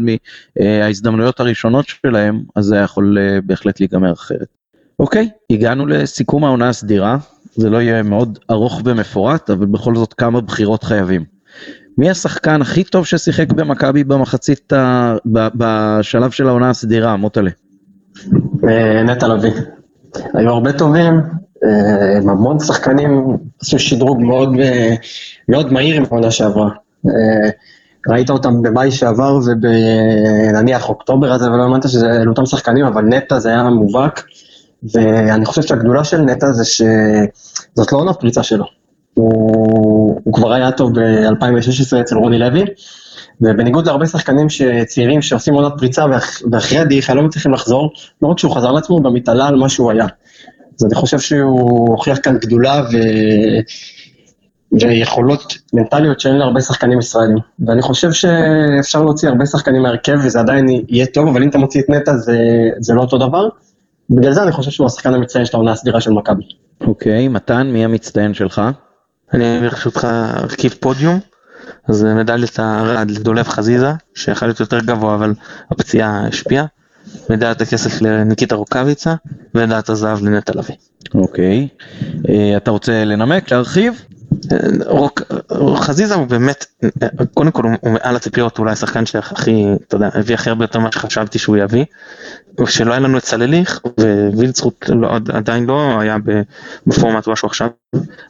[0.60, 4.48] מההזדמנויות הראשונות שלהם אז זה יכול בהחלט להיגמר אחרת.
[5.00, 7.18] אוקיי הגענו לסיכום העונה הסדירה
[7.56, 11.42] זה לא יהיה מאוד ארוך ומפורט אבל בכל זאת כמה בחירות חייבים.
[11.98, 15.16] מי השחקן הכי טוב ששיחק במכבי במחצית, ה...
[15.26, 17.50] בשלב של העונה הסדירה, מוטלה?
[18.70, 19.52] אה, נטע לביא.
[20.34, 21.22] היו הרבה טובים,
[21.64, 24.96] אה, המון שחקנים עשו שדרוג מאוד, אה,
[25.50, 26.70] מאוד מהיר עם העונה שעברה.
[28.08, 33.50] ראית אותם במאי שעבר ובנניח אוקטובר הזה ולא האמנת שזה אותם שחקנים, אבל נטע זה
[33.50, 34.24] היה מובהק,
[34.94, 38.66] ואני חושב שהגדולה של נטע זה שזאת לא עונה פריצה שלו.
[39.14, 42.64] הוא, הוא כבר היה טוב ב-2016 אצל רוני לוי,
[43.42, 44.48] ובניגוד להרבה שחקנים
[44.86, 46.06] צעירים שעושים עונת פריצה
[46.52, 49.70] ואחרי הדעיכה לא מצליחים לחזור, לא רק שהוא חזר לעצמו, הוא גם התעלה על מה
[49.70, 50.06] שהוא היה.
[50.80, 52.84] אז אני חושב שהוא הוכיח כאן גדולה,
[54.72, 57.38] ויכולות מנטליות שאין להרבה שחקנים ישראלים.
[57.68, 61.82] ואני חושב שאפשר להוציא הרבה שחקנים מהרכב וזה עדיין יהיה טוב, אבל אם אתה מוציא
[61.82, 62.38] את נטע זה,
[62.80, 63.50] זה לא אותו דבר.
[64.10, 66.44] בגלל זה אני חושב שהוא השחקן המצטיין של העונה הסדירה של מכבי.
[66.82, 68.62] אוקיי, מתן, מי המצטיין שלך?
[69.34, 71.20] אני ברשותך ארכיב פודיום,
[71.88, 75.34] אז מדליית הארד לדולב חזיזה, שיכול להיות יותר גבוה אבל
[75.72, 76.66] הפציעה השפיעה,
[77.30, 79.16] מדליית הכסף לניקיטה רוקאביצה,
[79.56, 80.76] ומדליית הזהב לנטע לביא.
[81.14, 81.68] אוקיי.
[82.30, 84.06] אה, אתה רוצה לנמק, להרחיב?
[84.86, 85.22] רוק,
[85.76, 86.66] חזיזה הוא באמת,
[87.34, 90.92] קודם כל הוא מעל הציפיות, אולי השחקן שהכי, אתה יודע, הביא הכי הרבה יותר ממה
[90.92, 91.86] שחשבתי שהוא יביא.
[92.66, 93.80] שלא היה לנו את סלליך,
[94.34, 96.18] ווילצחוט לא, עדיין לא היה
[96.88, 97.68] בפורמט משהו עכשיו,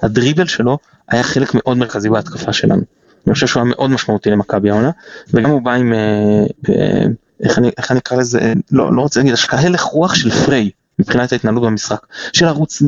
[0.01, 0.77] הדריבל שלו
[1.09, 2.81] היה חלק מאוד מרכזי בהתקפה שלנו.
[3.27, 4.91] אני חושב שהוא היה מאוד משמעותי למכבי העונה,
[5.33, 7.05] וגם הוא בא עם, אה, אה,
[7.43, 10.69] איך אני, איך אני אקרא לזה, לא, לא רוצה להגיד, יש הלך רוח של פריי.
[11.01, 12.81] מבחינת ההתנהלות במשחק, של לרוץ,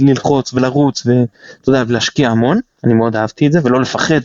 [0.00, 4.20] ללחוץ ולרוץ ואתה יודע, ולהשקיע המון, אני מאוד אהבתי את זה, ולא לפחד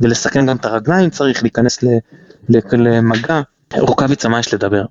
[0.00, 1.78] ולסכן גם את הרגליים, צריך להיכנס
[2.72, 3.40] למגע,
[3.78, 4.84] רוקאביצה מה יש לדבר,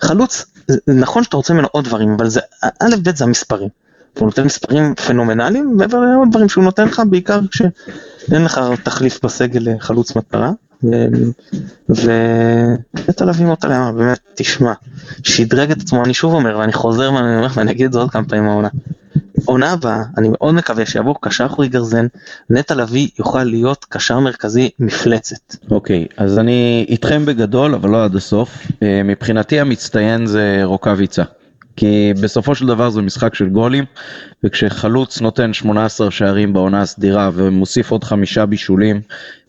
[0.00, 0.46] חלוץ,
[0.88, 3.68] נכון שאתה רוצה ממנו עוד דברים, אבל זה, א' ב' זה המספרים,
[4.18, 10.16] הוא נותן מספרים פנומנליים, לעוד דברים שהוא נותן לך, בעיקר כשאין לך תחליף בסגל לחלוץ
[10.16, 10.50] מטרה,
[11.88, 14.72] ונטע לביא מוטה למה, באמת, תשמע,
[15.22, 18.10] שדרג את עצמו, אני שוב אומר, ואני חוזר ואני אומר, ואני אגיד את זה עוד
[18.10, 18.68] כמה פעמים העונה.
[19.44, 22.06] עונה הבאה, אני מאוד מקווה שיבוא קשר אחורי גרזן,
[22.50, 25.56] נטע לביא יוכל להיות קשר מרכזי מפלצת.
[25.70, 28.66] אוקיי, okay, אז אני איתכם בגדול, אבל לא עד הסוף.
[28.82, 31.22] אה, מבחינתי המצטיין זה רוקאביצה.
[31.78, 33.84] כי בסופו של דבר זה משחק של גולים,
[34.44, 39.00] וכשחלוץ נותן 18 שערים בעונה הסדירה ומוסיף עוד חמישה בישולים,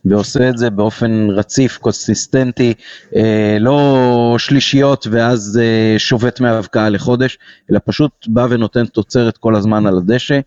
[0.04, 2.74] ועושה את זה באופן רציף, קונסיסטנטי,
[3.16, 7.38] אה, לא שלישיות ואז אה, שובת מהאבקעה לחודש,
[7.70, 10.40] אלא פשוט בא ונותן תוצרת כל הזמן על הדשא,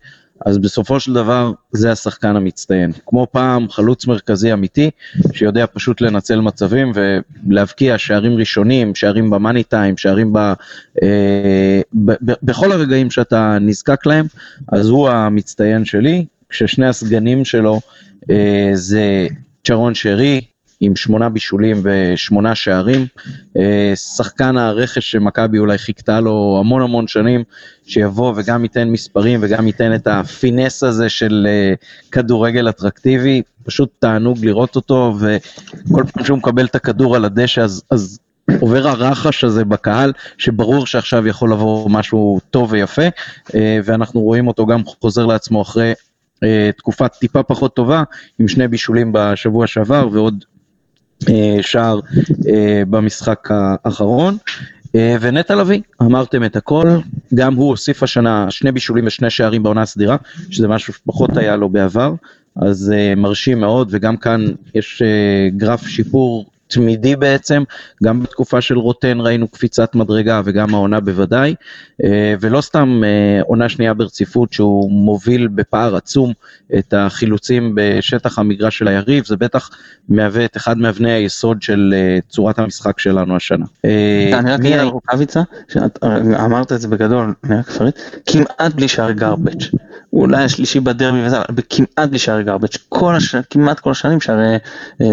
[0.44, 2.92] אז בסופו של דבר זה השחקן המצטיין.
[3.06, 4.90] כמו פעם, חלוץ מרכזי אמיתי,
[5.32, 6.92] שיודע פשוט לנצל מצבים
[7.46, 10.38] ולהבקיע שערים ראשונים, שערים במאני טיים, שערים ב,
[11.02, 14.26] אה, ב, ב, בכל הרגעים שאתה נזקק להם,
[14.72, 17.80] אז הוא המצטיין שלי, כששני הסגנים שלו
[18.30, 19.26] אה, זה
[19.64, 20.40] צ'רון שרי,
[20.80, 23.06] עם שמונה בישולים ושמונה שערים.
[23.56, 27.44] אה, שחקן הרכש שמכבי אולי חיכתה לו המון המון שנים,
[27.86, 31.74] שיבוא וגם ייתן מספרים וגם ייתן את הפינס הזה של אה,
[32.12, 37.82] כדורגל אטרקטיבי, פשוט תענוג לראות אותו, וכל פעם שהוא מקבל את הכדור על הדשא אז,
[37.90, 38.18] אז
[38.60, 43.06] עובר הרחש הזה בקהל, שברור שעכשיו יכול לבוא משהו טוב ויפה,
[43.54, 45.92] אה, ואנחנו רואים אותו גם חוזר לעצמו אחרי
[46.76, 48.02] תקופה טיפה פחות טובה,
[48.38, 50.44] עם שני בישולים בשבוע שעבר ועוד
[51.60, 52.00] שער
[52.48, 54.36] אה, במשחק האחרון.
[54.94, 56.88] אה, ונטע לביא, אמרתם את הכל,
[57.34, 60.16] גם הוא הוסיף השנה שני בישולים ושני שערים בעונה הסדירה,
[60.50, 62.14] שזה משהו שפחות היה לו בעבר,
[62.56, 65.02] אז מרשים מאוד, וגם כאן יש
[65.56, 67.62] גרף שיפור תמידי בעצם,
[68.02, 71.54] גם בתקופה של רוטן ראינו קפיצת מדרגה וגם העונה בוודאי,
[72.04, 76.32] אה, ולא סתם אה, עונה שנייה ברציפות שהוא מוביל בפער עצום
[76.78, 79.70] את החילוצים בשטח המגרש של היריב, זה בטח
[80.08, 83.64] מהווה את אחד מאבני היסוד של אה, צורת המשחק שלנו השנה.
[83.84, 85.42] אני רק אגיד על רוקאביצה,
[86.44, 89.62] אמרת את זה בגדול, אני רק אפרט, כמעט בלי שערי גרבג'.
[90.12, 92.68] אולי השלישי בדרבי וזה, אבל כמעט בלי שערי גרבג',
[93.50, 94.18] כמעט כל השנים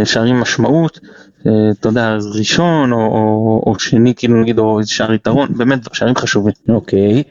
[0.04, 1.00] שערים משמעות,
[1.42, 6.16] אתה יודע, ראשון או, או, או שני, כאילו נגיד, או איזה שער יתרון, באמת שערים
[6.16, 6.54] חשובים.
[6.70, 7.24] אוקיי.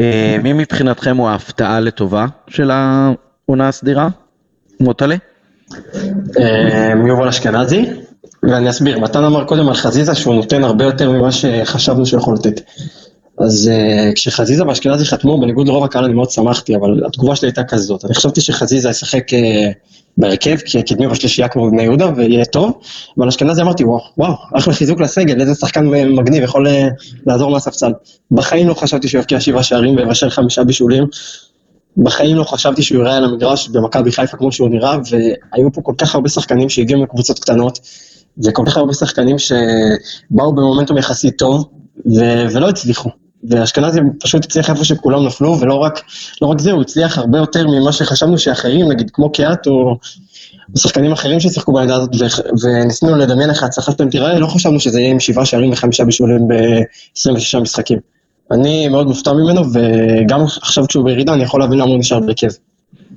[0.00, 4.08] אה, מי מבחינתכם הוא ההפתעה לטובה של העונה הסדירה?
[4.80, 5.16] מוטלה?
[6.38, 7.84] אה, יובל אשכנזי,
[8.42, 12.34] ואני אסביר, מתן אמר קודם על חזיזה שהוא נותן הרבה יותר ממה שחשבנו שהוא יכול
[12.34, 12.60] לתת.
[13.38, 17.64] אז uh, כשחזיזה ואשכנזי חתמו, בניגוד לרוב הקהל אני מאוד שמחתי, אבל התגובה שלי הייתה
[17.64, 18.04] כזאת.
[18.04, 19.36] אני חשבתי שחזיזה ישחק uh,
[20.18, 22.78] בהרכב, כי הקדמי בשלישייה כמו בבני יהודה, ויהיה טוב,
[23.18, 26.70] אבל אשכנזי אמרתי, וואו, וואו, אחלה חיזוק לסגל, איזה שחקן מגניב, יכול uh,
[27.26, 27.92] לעזור מהספסל.
[28.30, 31.04] בחיים לא חשבתי שהוא יבקיע שבעה שערים ויבשל חמישה בישולים.
[31.96, 35.94] בחיים לא חשבתי שהוא יראה על המגרש במכבי חיפה כמו שהוא נראה, והיו פה כל
[35.98, 37.80] כך הרבה שחקנים שהגיעו מקבוצות קטנות,
[38.44, 41.64] וכל כך הרבה שחקנים שבאו במומנטום יחסית טוב,
[42.06, 43.10] ו- ולא הצליחו.
[43.50, 46.02] ואשכנזי פשוט הצליח איפה שכולם נפלו, ולא רק,
[46.42, 49.98] לא רק זה, הוא הצליח הרבה יותר ממה שחשבנו שאחרים, נגיד כמו קיאט או
[50.76, 52.10] שחקנים אחרים ששיחקו בעמדה הזאת,
[52.62, 56.48] וניסינו לדמיין איך ההצלחה שלהם תיראה, לא חשבנו שזה יהיה עם שבעה שערים וחמישה בישולים
[56.48, 57.98] ב-26 משחקים.
[58.50, 62.48] אני מאוד מופתע ממנו, וגם עכשיו כשהוא בירידה, אני יכול להבין למה הוא נשאר בהרכב.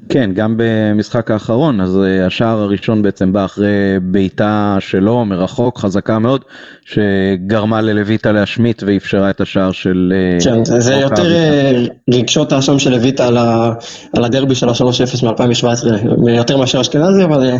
[0.09, 6.19] כן, גם במשחק האחרון, אז אה, השער הראשון בעצם בא אחרי בעיטה שלו מרחוק, חזקה
[6.19, 6.41] מאוד,
[6.85, 10.13] שגרמה ללויטה להשמיט ואפשרה את השער של...
[10.15, 13.73] אה, כן, זה יותר אה, רגשות האשם של לויטה על, ה,
[14.13, 15.87] על הדרבי של ה-3-0 מ-2017,
[16.29, 17.51] יותר מאשר אשכנזי, אבל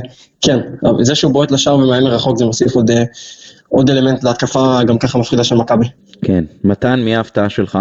[0.42, 0.60] כן,
[1.02, 2.92] זה שהוא בועט לשער ומאיים מרחוק זה מוסיף עוד,
[3.70, 5.86] עוד אלמנט להתקפה גם ככה מפחידה של מכבי.
[6.22, 7.80] כן, מתן, מי ההפתעה שלך?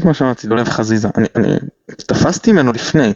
[0.00, 1.56] כמו שאמרתי, דולב חזיזה, אני, אני
[1.96, 3.12] תפסתי ממנו לפני,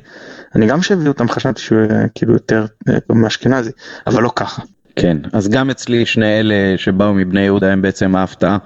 [0.55, 1.79] אני גם כשהביאו אותם חשבתי שהוא
[2.15, 2.67] כאילו יותר
[3.11, 3.71] מאשכנזי,
[4.07, 4.63] אבל לא ככה.
[4.97, 8.59] כן, אז גם אצלי שני אלה שבאו מבני יהודה הם בעצם ההפתעה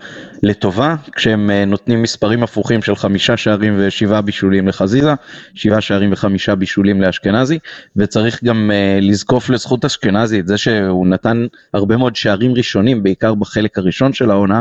[0.42, 5.14] לטובה, כשהם אה, נותנים מספרים הפוכים של חמישה שערים ושבעה בישולים לחזיזה,
[5.54, 7.58] שבעה שערים וחמישה בישולים לאשכנזי,
[7.96, 13.34] וצריך גם uh, לזקוף לזכות אשכנזי את זה שהוא נתן הרבה מאוד שערים ראשונים, בעיקר
[13.34, 14.60] בחלק הראשון של העונה,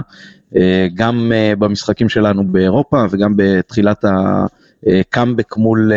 [0.54, 0.58] uh,
[0.94, 4.46] גם uh, במשחקים שלנו באירופה וגם בתחילת ה...
[5.10, 5.91] קאמבק מול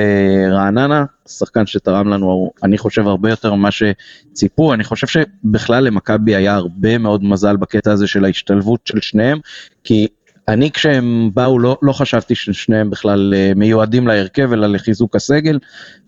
[0.50, 4.74] רעננה, שחקן שתרם לנו, אני חושב, הרבה יותר ממה שציפו.
[4.74, 9.38] אני חושב שבכלל למכבי היה הרבה מאוד מזל בקטע הזה של ההשתלבות של שניהם,
[9.84, 10.08] כי
[10.48, 15.58] אני כשהם באו לא, לא חשבתי ששניהם בכלל אה, מיועדים להרכב אלא לחיזוק הסגל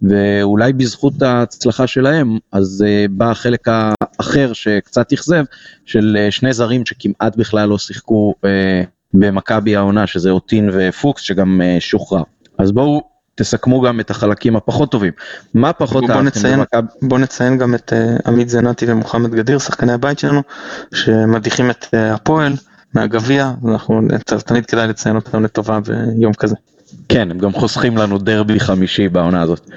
[0.02, 5.44] ואולי בזכות ההצלחה שלהם אז בא החלק האחר שקצת אכזב
[5.84, 8.34] של שני זרים שכמעט בכלל לא שיחקו
[9.14, 12.22] במכבי העונה שזה אוטין ופוקס שגם שוחרר.
[12.60, 13.02] אז בואו
[13.34, 15.12] תסכמו גם את החלקים הפחות טובים.
[15.54, 16.86] מה פחות אהבתם במכבי?
[17.02, 20.42] בוא נציין גם את uh, עמית זנתי ומוחמד גדיר, שחקני הבית שלנו,
[20.94, 22.52] שמדיחים את uh, הפועל
[22.94, 24.00] מהגביע, אנחנו
[24.46, 26.56] תמיד כדאי לציין אותם לטובה ביום כזה.
[27.08, 29.70] כן, הם גם חוסכים לנו דרבי חמישי בעונה הזאת.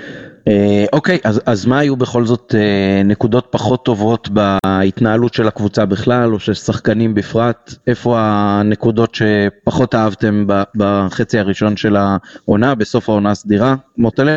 [0.48, 5.86] אה, אוקיי, אז, אז מה היו בכל זאת אה, נקודות פחות טובות בהתנהלות של הקבוצה
[5.86, 7.74] בכלל, או של שחקנים בפרט?
[7.88, 13.76] איפה הנקודות שפחות אהבתם בחצי הראשון של העונה, בסוף העונה הסדירה?
[13.98, 14.32] מוטלה?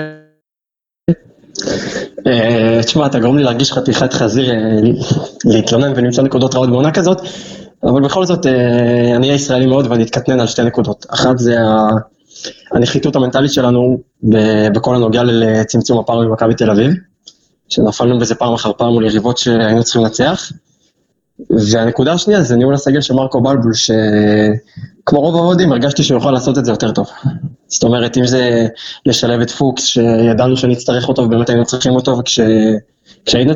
[2.27, 4.53] אה, תשמע, אתה גורם לי להרגיש חתיכת חזיר
[5.45, 7.21] להתלונן ולמצוא נקודות רעות בעונה כזאת,
[7.85, 8.47] אבל בכל זאת,
[9.17, 11.07] אני אהיה ישראלי מאוד ואני אתקטנן על שתי נקודות.
[11.11, 11.57] אחת זה
[12.73, 14.01] הנחיתות המנטלית שלנו
[14.75, 16.91] בכל הנוגע לצמצום הפער במכבי תל אביב,
[17.69, 20.53] שנפלנו בזה פעם אחר פעם מול יריבות שהיינו צריכים לנצח.
[21.51, 26.59] והנקודה השנייה זה ניהול הסגל של מרקו בלבול, שכמו רוב האוהדים הרגשתי שהוא יכול לעשות
[26.59, 27.07] את זה יותר טוב.
[27.69, 28.67] זאת אומרת, אם זה
[29.07, 32.41] לשלב את פוקס, שידענו שנצטרך אותו ובאמת היינו צריכים אותו, וכש...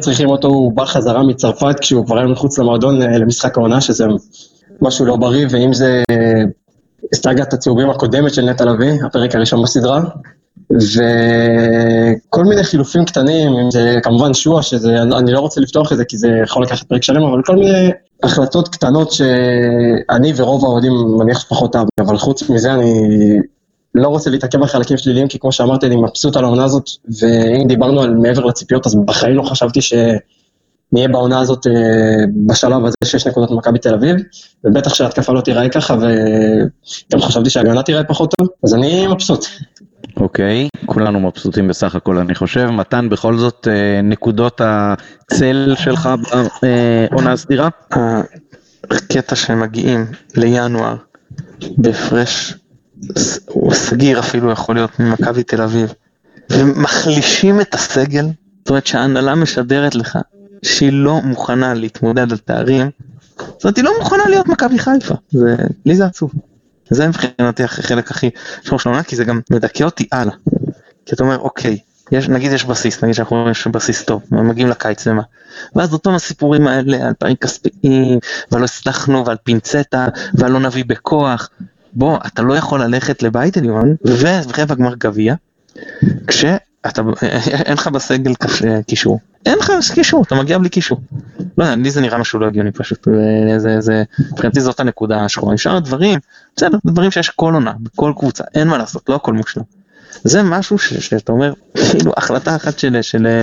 [0.00, 4.04] צריכים אותו הוא בא חזרה מצרפת כשהוא כבר היה מחוץ למועדון אה, למשחק העונה, שזה
[4.82, 6.02] משהו לא בריא, ואם זה
[7.14, 10.00] סאגת הצהובים הקודמת של נטע לביא, הפרק הראשון בסדרה,
[10.70, 16.04] וכל מיני חילופים קטנים, אם זה כמובן שואה, שזה, אני לא רוצה לפתוח את זה
[16.04, 17.90] כי זה יכול לקחת פרק שלם, אבל כל מיני
[18.22, 22.92] החלטות קטנות שאני ורוב האוהדים מניח שפחות אהבנו, אבל חוץ מזה אני
[23.94, 28.02] לא רוצה להתעכב בחלקים שליליים, כי כמו שאמרתי, אני מבסוט על העונה הזאת, ואם דיברנו
[28.02, 29.94] על מעבר לציפיות, אז בחיים לא חשבתי ש...
[30.92, 31.72] נהיה בעונה הזאת אה,
[32.46, 34.16] בשלב הזה שש נקודות ממכבי תל אביב,
[34.64, 39.46] ובטח שההתקפה לא תיראה ככה, וגם חשבתי שההגנה תיראה פחות טוב, אז אני מבסוט.
[40.16, 42.70] אוקיי, okay, כולנו מבסוטים בסך הכל אני חושב.
[42.70, 46.08] מתן, בכל זאת אה, נקודות הצל שלך
[46.62, 47.68] בעונה הסדירה?
[48.90, 50.96] הקטע שהם מגיעים לינואר
[51.76, 52.54] בהפרש
[53.46, 55.94] הוא סגיר אפילו יכול להיות ממכבי תל אביב
[56.52, 58.24] ומחלישים את הסגל,
[58.58, 60.18] זאת אומרת שההנהלה משדרת לך
[60.62, 62.90] שהיא לא מוכנה להתמודד על תארים,
[63.38, 66.32] זאת אומרת היא לא מוכנה להיות מכבי חיפה, זה, לי זה עצוב.
[66.90, 68.30] זה מבחינתי החלק הכי
[68.62, 70.34] שחור של העונה, כי זה גם מדכא אותי הלאה.
[71.06, 71.78] כי אתה אומר, אוקיי,
[72.12, 75.22] יש, נגיד יש בסיס, נגיד שאנחנו רואים שיש בסיס טוב, מגיעים לקיץ ומה.
[75.76, 78.18] ואז פעם הסיפורים האלה על פערים כספיים,
[78.50, 81.50] ועל לא הצלחנו, ועל פינצטה, ועל לא נביא בכוח.
[81.92, 85.34] בוא, אתה לא יכול ללכת לבית עליון, ורבע גמר גביע,
[86.82, 87.02] כשאתה,
[87.66, 88.32] אין לך בסגל
[88.86, 89.18] קישור.
[89.46, 91.00] אין לך קישור, אתה מגיע בלי קישור.
[91.58, 93.08] לא יודע, לי זה נראה משהו לא הגיוני פשוט,
[93.58, 95.56] זה, זה, מבחינתי זאת הנקודה השחורה.
[95.56, 96.18] שאר הדברים,
[96.56, 99.62] בסדר, דברים שיש כל עונה, בכל קבוצה, אין מה לעשות, לא הכל מושלם.
[100.24, 101.52] זה משהו ש, שאתה אומר,
[101.90, 103.42] כאילו החלטה אחת של, של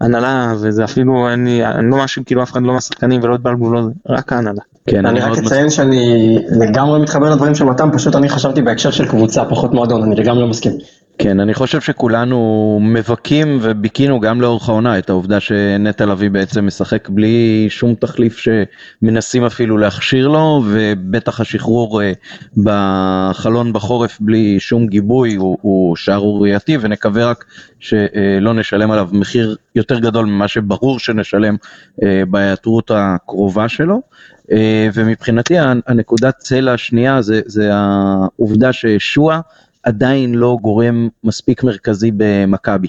[0.00, 3.76] הנהלה, וזה אפילו, אני, אני לא מאשים כאילו אף אחד לא מהשחקנים ולא את בלבול,
[3.76, 4.60] לא, רק ההנהלה.
[4.86, 9.08] כן, אני רק אציין שאני לגמרי מתחבר לדברים של מתן, פשוט אני חשבתי בהקשר של
[9.08, 10.72] קבוצה, פחות מועדון, אני לגמרי לא מסכים.
[11.18, 17.08] כן, אני חושב שכולנו מבכים וביקינו גם לאורך העונה את העובדה שנטע לביא בעצם משחק
[17.08, 22.12] בלי שום תחליף שמנסים אפילו להכשיר לו, ובטח השחרור אה,
[22.64, 27.44] בחלון בחורף בלי שום גיבוי הוא, הוא שערורייתי, ונקווה רק
[27.80, 31.56] שלא נשלם עליו מחיר יותר גדול ממה שברור שנשלם
[32.02, 34.00] אה, בהיעתרות הקרובה שלו.
[34.52, 35.54] אה, ומבחינתי
[35.86, 39.40] הנקודת צלע השנייה זה, זה העובדה ששועה
[39.88, 42.88] עדיין לא גורם מספיק מרכזי במכבי.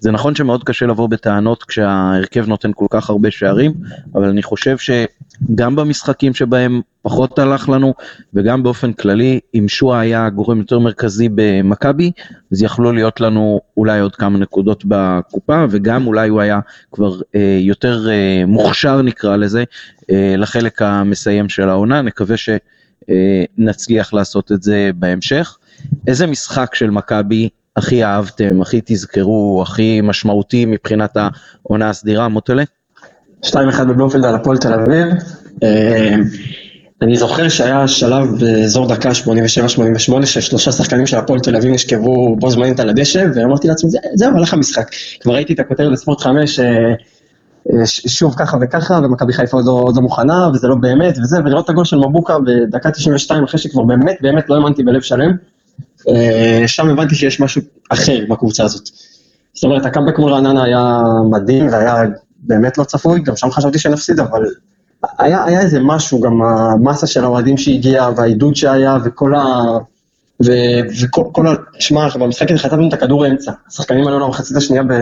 [0.00, 3.72] זה נכון שמאוד קשה לבוא בטענות כשההרכב נותן כל כך הרבה שערים,
[4.14, 7.94] אבל אני חושב שגם במשחקים שבהם פחות הלך לנו,
[8.34, 12.10] וגם באופן כללי, אם שועה היה גורם יותר מרכזי במכבי,
[12.52, 16.60] אז יכלו להיות לנו אולי עוד כמה נקודות בקופה, וגם אולי הוא היה
[16.92, 19.64] כבר אה, יותר אה, מוכשר נקרא לזה,
[20.10, 22.36] אה, לחלק המסיים של העונה, נקווה
[23.06, 25.58] שנצליח לעשות את זה בהמשך.
[26.06, 32.62] איזה משחק של מכבי הכי אהבתם, הכי תזכרו, הכי משמעותי מבחינת העונה הסדירה, מוטלה?
[33.46, 33.48] 2-1
[33.88, 35.06] בבלומפילד על הפועל תל אביב.
[35.62, 36.16] אה,
[37.02, 42.50] אני זוכר שהיה שלב באזור דקה 87-88 ששלושה שחקנים של הפועל תל אביב נשכבו בו
[42.50, 44.90] זמנית על הדשא ואמרתי לעצמי זהו הלך המשחק.
[45.20, 46.94] כבר ראיתי את הכותרת בספורט 5 אה,
[47.86, 51.70] שוב ככה וככה ומכבי חיפה עוד לא, לא מוכנה וזה לא באמת וזה ולראות את
[51.70, 55.30] הגול של מבוקה בדקה 92 אחרי שכבר באמת באמת לא האמנתי בלב שלם.
[56.08, 58.88] אה, שם הבנתי שיש משהו אחר בקבוצה הזאת.
[59.54, 62.02] זאת אומרת, הקאמבק מול רעננה היה מדהים והיה
[62.38, 64.44] באמת לא צפוי, גם שם חשבתי שנפסיד, אבל
[65.18, 69.62] היה, היה איזה משהו, גם המסה של האוהדים שהגיעה והעידוד שהיה וכל ה...
[70.46, 70.50] ו,
[71.02, 71.50] וכל, כל ה...
[71.78, 73.52] שמע, במשחק הזה חטפנו את הכדור אמצע.
[73.68, 74.92] השחקנים עלו למחצית השנייה ב...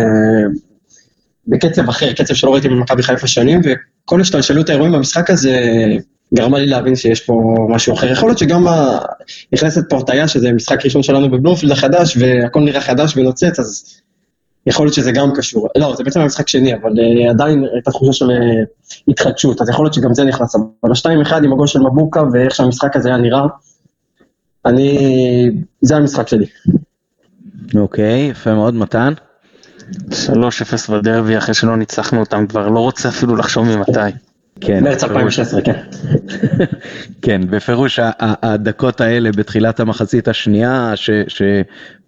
[1.48, 5.60] בקצב אחר, קצב שלא ראיתי במכבי חיפה שנים, וכל השתלשלות האירועים במשחק הזה
[6.34, 8.12] גרמה לי להבין שיש פה משהו אחר.
[8.12, 8.66] יכול להיות שגם.
[9.52, 14.00] נכנסת פה הטעיה, שזה משחק ראשון שלנו בבלומפילד החדש, והכל נראה חדש ונוצץ, אז
[14.66, 15.68] יכול להיות שזה גם קשור.
[15.76, 18.32] לא, זה בעצם המשחק שני, אבל uh, עדיין הייתה תחושה של uh,
[19.08, 20.56] התחדשות, אז יכול להיות שגם זה נכנס.
[20.84, 23.42] אבל השתיים אחד עם הגול של מבוקה, ואיך שהמשחק הזה היה נראה,
[24.66, 24.98] אני...
[25.80, 26.46] זה המשחק שלי.
[27.74, 29.12] אוקיי, okay, יפה מאוד, מתן?
[30.10, 34.18] 3-0 בדרבי אחרי שלא ניצחנו אותם, כבר לא רוצה אפילו לחשוב ממתי.
[34.60, 34.84] כן.
[34.84, 35.72] מרץ 2016, כן.
[37.22, 40.92] כן, בפירוש הדקות האלה בתחילת המחצית השנייה,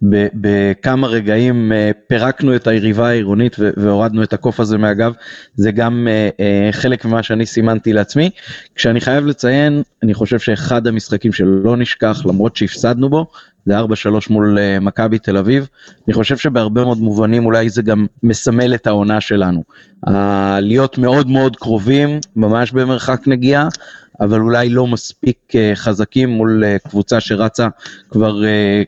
[0.01, 5.13] שבכמה רגעים אה, פירקנו את היריבה העירונית והורדנו את הקוף הזה מהגב,
[5.55, 8.29] זה גם אה, אה, חלק ממה שאני סימנתי לעצמי.
[8.75, 13.27] כשאני חייב לציין, אני חושב שאחד המשחקים שלא נשכח, למרות שהפסדנו בו,
[13.65, 13.83] זה 4-3
[14.29, 15.67] מול uh, מכבי תל אביב.
[16.07, 19.63] אני חושב שבהרבה מאוד מובנים אולי זה גם מסמל את העונה שלנו.
[20.61, 23.67] להיות מאוד מאוד קרובים, ממש במרחק נגיעה,
[24.19, 27.67] אבל אולי לא מספיק uh, חזקים מול uh, קבוצה שרצה
[28.09, 28.41] כבר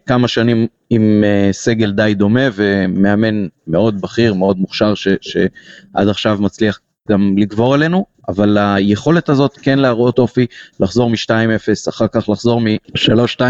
[0.05, 6.79] כמה שנים עם סגל די דומה ומאמן מאוד בכיר, מאוד מוכשר, ש, שעד עכשיו מצליח
[7.09, 10.45] גם לגבור עלינו, אבל היכולת הזאת כן להראות אופי,
[10.79, 13.41] לחזור מ-2-0, אחר כך לחזור מ-3-2,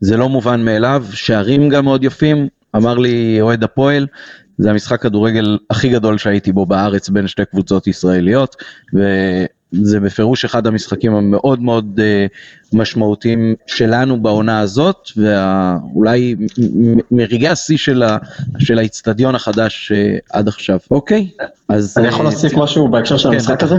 [0.00, 4.06] זה לא מובן מאליו, שערים גם מאוד יפים, אמר לי אוהד הפועל,
[4.58, 8.56] זה המשחק כדורגל הכי גדול שהייתי בו בארץ בין שתי קבוצות ישראליות,
[8.94, 16.36] וזה בפירוש אחד המשחקים המאוד מאוד uh, משמעותיים שלנו בעונה הזאת, ואולי
[17.10, 17.76] מרגעי השיא
[18.58, 20.78] של האיצטדיון החדש uh, עד עכשיו.
[20.90, 21.28] אוקיי,
[21.68, 21.98] אז...
[21.98, 23.76] אני יכול להוסיף משהו בהקשר של כן, המשחק הזה?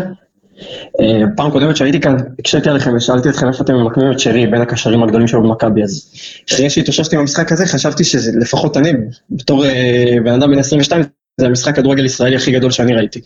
[1.01, 4.61] אה, פעם קודמת שהייתי כאן, הקשיתי עליכם ושאלתי אתכם איפה אתם ממקמים את שרי בין
[4.61, 6.11] הקשרים הגדולים שלו במכבי, אז
[6.51, 8.91] אחרי שהתאוששתי במשחק הזה חשבתי שזה לפחות אני,
[9.29, 11.03] בתור אה, בן אדם בן 22,
[11.37, 13.21] זה המשחק כדורגל ישראלי הכי גדול שאני ראיתי.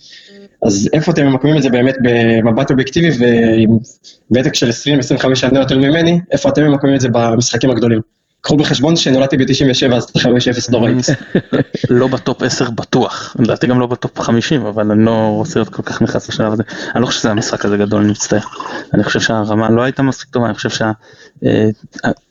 [0.66, 3.78] אז איפה אתם ממקמים את זה באמת במבט אובייקטיבי ועם
[4.32, 8.19] ותק של 20-25 שנה יותר ממני, איפה אתם ממקמים את זה במשחקים הגדולים?
[8.42, 10.22] קחו בחשבון שנולדתי ב-97 אז 5-0
[10.70, 11.12] לא ראיתי.
[11.90, 15.60] לא ב top 10 בטוח, לדעתי גם לא ב top 50 אבל אני לא רוצה
[15.60, 16.64] להיות כל כך נכנס לשלב הזה.
[16.96, 18.40] אני לא חושב שזה המשחק הזה גדול, אני מצטער.
[18.94, 20.70] אני חושב שהרמה לא הייתה מספיק טובה, אני חושב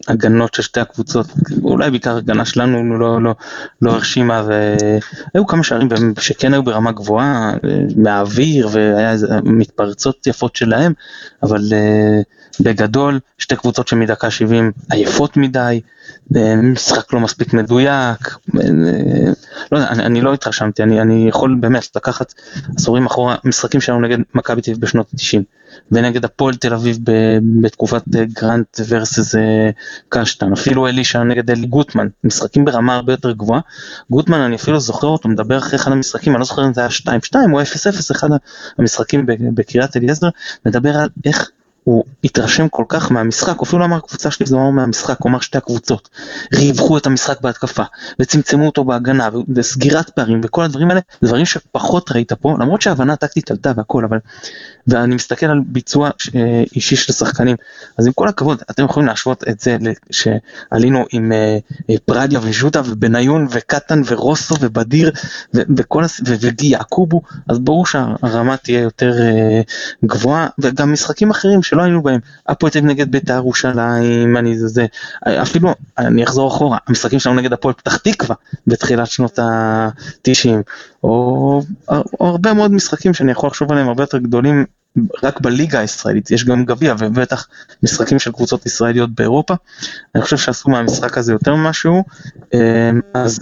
[0.08, 1.26] שההגנות של שתי הקבוצות,
[1.62, 3.34] אולי בעיקר הגנה שלנו לא, לא,
[3.82, 5.88] לא הרשימה והיו כמה שערים
[6.20, 7.52] שכן היו ברמה גבוהה
[7.96, 10.92] מהאוויר והיה מתפרצות יפות שלהם,
[11.42, 11.62] אבל
[12.60, 15.80] בגדול שתי קבוצות שמדקה 70 עייפות מדי.
[16.62, 18.36] משחק לא מספיק מדויק,
[19.72, 22.34] לא יודע, אני, אני לא התרשמתי, אני, אני יכול באמת לקחת
[22.76, 25.42] עשורים אחורה משחקים שלנו נגד מכבי תל אביב בשנות ה-90
[25.92, 26.98] ונגד הפועל תל אביב
[27.60, 29.34] בתקופת גרנט ורסס
[30.08, 33.60] קשטן, אפילו אלישע נגד אלי גוטמן, משחקים ברמה הרבה יותר גבוהה,
[34.10, 36.90] גוטמן אני אפילו זוכר אותו מדבר אחרי אחד המשחקים, אני לא זוכר אם זה היה
[36.90, 37.64] 2-2 או 0-0,
[38.12, 38.28] אחד
[38.78, 40.28] המשחקים בקריית אליעזר,
[40.66, 41.50] מדבר על איך
[41.88, 45.30] הוא התרשם כל כך מהמשחק, אפילו לא אמר קבוצה שלי, זה לא אמר מהמשחק, הוא
[45.30, 46.08] אמר שתי הקבוצות.
[46.54, 47.82] ריווחו את המשחק בהתקפה,
[48.20, 53.50] וצמצמו אותו בהגנה, וסגירת פערים, וכל הדברים האלה, דברים שפחות ראית פה, למרות שההבנה הטקטית
[53.50, 54.18] עלתה והכל, אבל...
[54.88, 57.56] ואני מסתכל על ביצוע אה, אישי של שחקנים,
[57.98, 59.76] אז עם כל הכבוד, אתם יכולים להשוות את זה
[60.10, 61.58] שעלינו עם אה,
[61.90, 65.12] אה, פרדיה וז'וטה ובניון וקטן ורוסו ובדיר
[65.54, 69.12] וכל, וגיאקובו, אז ברור שהרמה תהיה יותר
[70.04, 74.58] גבוהה, וגם משחקים אחרים שלא שלא היינו בהם, הפועל תל אביב נגד בית"ר ירושלים, אני
[74.58, 74.86] זה זה,
[75.42, 80.50] אפילו, אני אחזור אחורה, המשחקים שלנו נגד הפועל פתח תקווה בתחילת שנות ה-90,
[81.02, 84.64] או, או הרבה מאוד משחקים שאני יכול לחשוב עליהם הרבה יותר גדולים
[85.22, 87.48] רק בליגה הישראלית, יש גם גביע ובטח
[87.82, 89.54] משחקים של קבוצות ישראליות באירופה,
[90.14, 92.04] אני חושב שעשו מהמשחק הזה יותר ממשהו,
[92.54, 93.40] אמ, אז,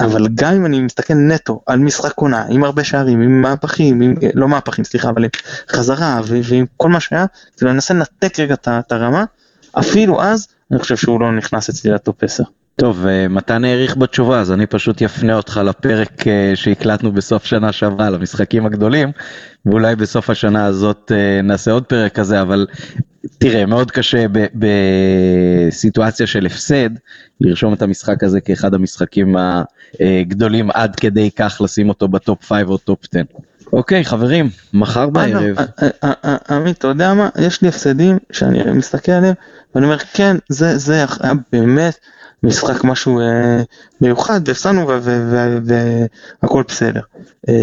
[0.00, 4.14] אבל גם אם אני מסתכל נטו על משחק עונה, עם הרבה שערים, עם מהפכים, עם,
[4.34, 5.30] לא מהפכים סליחה, אבל עם
[5.70, 7.26] חזרה ועם כל מה שהיה,
[7.56, 9.24] כאילו אני מנסה לנתק רגע את הרמה,
[9.72, 12.42] אפילו אז אני חושב שהוא לא נכנס אצלי לטופ 10.
[12.78, 17.72] טוב, אה, מתן העריך בתשובה, אז אני פשוט אפנה אותך לפרק אה, שהקלטנו בסוף שנה
[17.72, 19.12] שעברה, למשחקים הגדולים,
[19.66, 22.66] ואולי בסוף השנה הזאת אה, נעשה עוד פרק כזה, אבל
[23.38, 24.26] תראה, מאוד קשה
[25.70, 26.90] בסיטואציה של הפסד,
[27.40, 29.36] לרשום את המשחק הזה כאחד המשחקים
[30.00, 33.20] הגדולים עד כדי כך לשים אותו ב top 5 או top 10.
[33.72, 35.56] אוקיי, חברים, מחר בערב.
[36.50, 37.28] עמית, אתה יודע מה?
[37.38, 39.34] יש לי הפסדים שאני מסתכל עליהם,
[39.74, 41.06] ואני אומר, כן, זה היה
[41.52, 41.98] באמת...
[42.42, 43.62] משחק משהו אה,
[44.00, 44.88] מיוחד והפסדנו
[46.42, 47.00] והכל בסדר.
[47.48, 47.54] אה,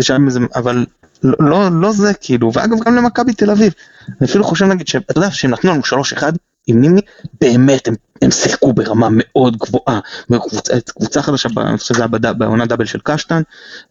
[0.00, 0.86] שם זה, אבל
[1.22, 3.72] לא, לא, לא זה כאילו, ואגב גם למכבי תל אביב.
[4.08, 5.82] אני אפילו חושב נגיד שאתה יודע שהם נתנו לנו
[6.16, 6.22] 3-1
[6.66, 7.00] עם נימני,
[7.40, 12.98] באמת הם, הם שיחקו ברמה מאוד גבוהה, קבוצה, קבוצה חדשה, שזה היה בעונה דאבל של
[13.02, 13.42] קשטן,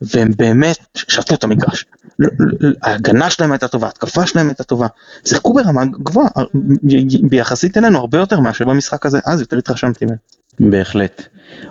[0.02, 1.86] והם באמת שפטו את המגרש.
[2.84, 4.88] ההגנה שלהם הייתה טובה, ההתקפה שלהם הייתה טובה,
[5.26, 6.30] שיחקו ברמה גבוהה,
[7.22, 10.18] ביחסית אלינו הרבה יותר מאשר במשחק הזה, אז יותר התרשמתי מהם.
[10.60, 11.24] בהחלט.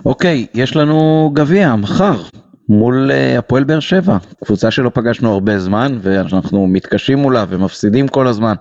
[0.05, 2.21] אוקיי, יש לנו גביע מחר.
[2.69, 8.27] מול uh, הפועל באר שבע, קבוצה שלא פגשנו הרבה זמן ואנחנו מתקשים מולה ומפסידים כל
[8.27, 8.55] הזמן.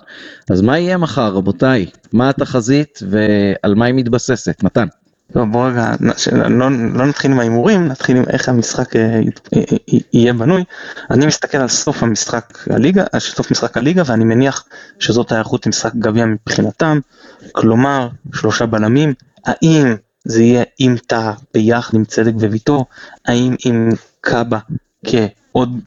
[0.50, 1.86] אז מה יהיה מחר רבותיי?
[2.12, 4.62] מה התחזית ועל מה היא מתבססת?
[4.62, 4.86] מתן.
[5.32, 5.94] טוב בוא רגע,
[6.48, 9.20] לא, לא נתחיל עם ההימורים, נתחיל עם איך המשחק אה,
[9.56, 9.62] אה,
[10.12, 10.64] יהיה בנוי.
[11.10, 14.64] אני מסתכל על סוף המשחק הליגה, סוף משחק הליגה ואני מניח
[14.98, 16.98] שזאת ההיערכות למשחק גביע מבחינתם,
[17.52, 19.14] כלומר שלושה בלמים,
[19.46, 22.86] האם זה יהיה עם טאה ביחד עם צדק וויטור,
[23.26, 24.58] האם עם קאבה
[25.06, 25.80] כעוד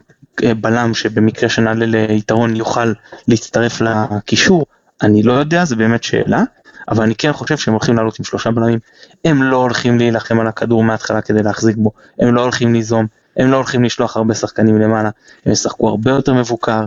[0.44, 2.92] אה, בלם שבמקרה שנעלה ליתרון יוכל
[3.28, 4.66] להצטרף לקישור,
[5.02, 6.42] אני לא יודע, זה באמת שאלה,
[6.88, 8.78] אבל אני כן חושב שהם הולכים לעלות עם שלושה בלמים,
[9.24, 13.06] הם לא הולכים להילחם על הכדור מההתחלה כדי להחזיק בו, הם לא הולכים ליזום,
[13.36, 15.10] הם לא הולכים לשלוח הרבה שחקנים למעלה,
[15.46, 16.84] הם ישחקו הרבה יותר מבוקר.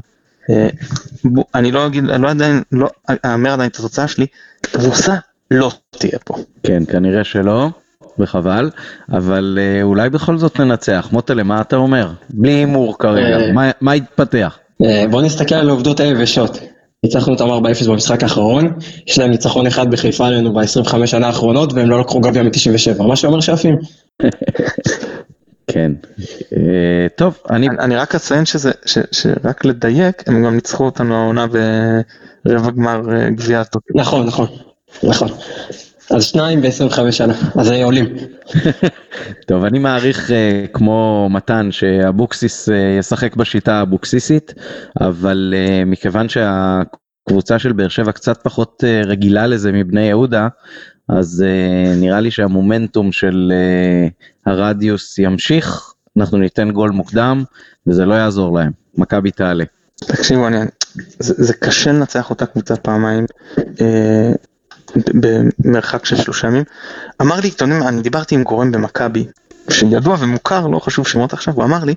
[0.49, 0.69] אה,
[1.55, 2.89] אני לא אגיד, אני לא עדיין, לא
[3.25, 4.25] אאמר עדיין את התוצאה שלי,
[4.61, 5.15] תבוסה
[5.51, 6.35] לא תהיה פה.
[6.63, 7.69] כן, כנראה שלא,
[8.19, 8.69] וחבל,
[9.11, 11.09] אבל אה, אולי בכל זאת ננצח.
[11.11, 12.11] מוטלה, מה אתה אומר?
[12.29, 14.57] בלי הימור כרגע, אה, מה יתפתח?
[15.09, 16.59] בוא נסתכל על העובדות היבשות.
[17.05, 17.49] ניצחנו אותם
[17.85, 18.73] 4-0 במשחק האחרון,
[19.07, 23.15] יש להם ניצחון אחד בחיפה עלינו ב-25 שנה האחרונות, והם לא לקחו גביע מ-97, מה
[23.15, 23.77] שאומר שעפים.
[25.71, 25.91] כן,
[27.15, 27.67] טוב, אני...
[27.79, 28.71] אני רק אציין שזה,
[29.11, 31.45] שרק לדייק, הם גם ניצחו אותנו העונה
[32.45, 33.93] ברבע גמר גביע הטוטו.
[33.95, 34.47] נכון, נכון.
[35.03, 35.27] נכון.
[36.09, 38.05] אז שניים ב-25 שנה, אז עולים.
[39.47, 40.33] טוב, אני מעריך uh,
[40.73, 44.53] כמו מתן שאבוקסיס uh, ישחק בשיטה האבוקסיסית,
[45.01, 50.47] אבל uh, מכיוון שהקבוצה של באר שבע קצת פחות uh, רגילה לזה מבני יהודה,
[51.09, 57.43] אז uh, נראה לי שהמומנטום של uh, הרדיוס ימשיך, אנחנו ניתן גול מוקדם,
[57.87, 59.63] וזה לא יעזור להם, מכבי תעלה.
[59.95, 60.57] תקשיבו, אני,
[61.19, 63.25] זה, זה קשה לנצח אותה קבוצה פעמיים.
[65.13, 66.63] במרחק של שלושה ימים.
[67.21, 69.25] אמר לי, יודע, אני דיברתי עם גורם במכבי,
[69.69, 71.95] שידוע ומוכר, לא חשוב שמות עכשיו, הוא אמר לי,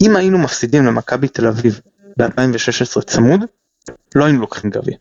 [0.00, 1.80] אם היינו מפסידים למכבי תל אביב
[2.16, 3.40] ב-2016 צמוד,
[4.14, 4.96] לא היינו לוקחים גביע.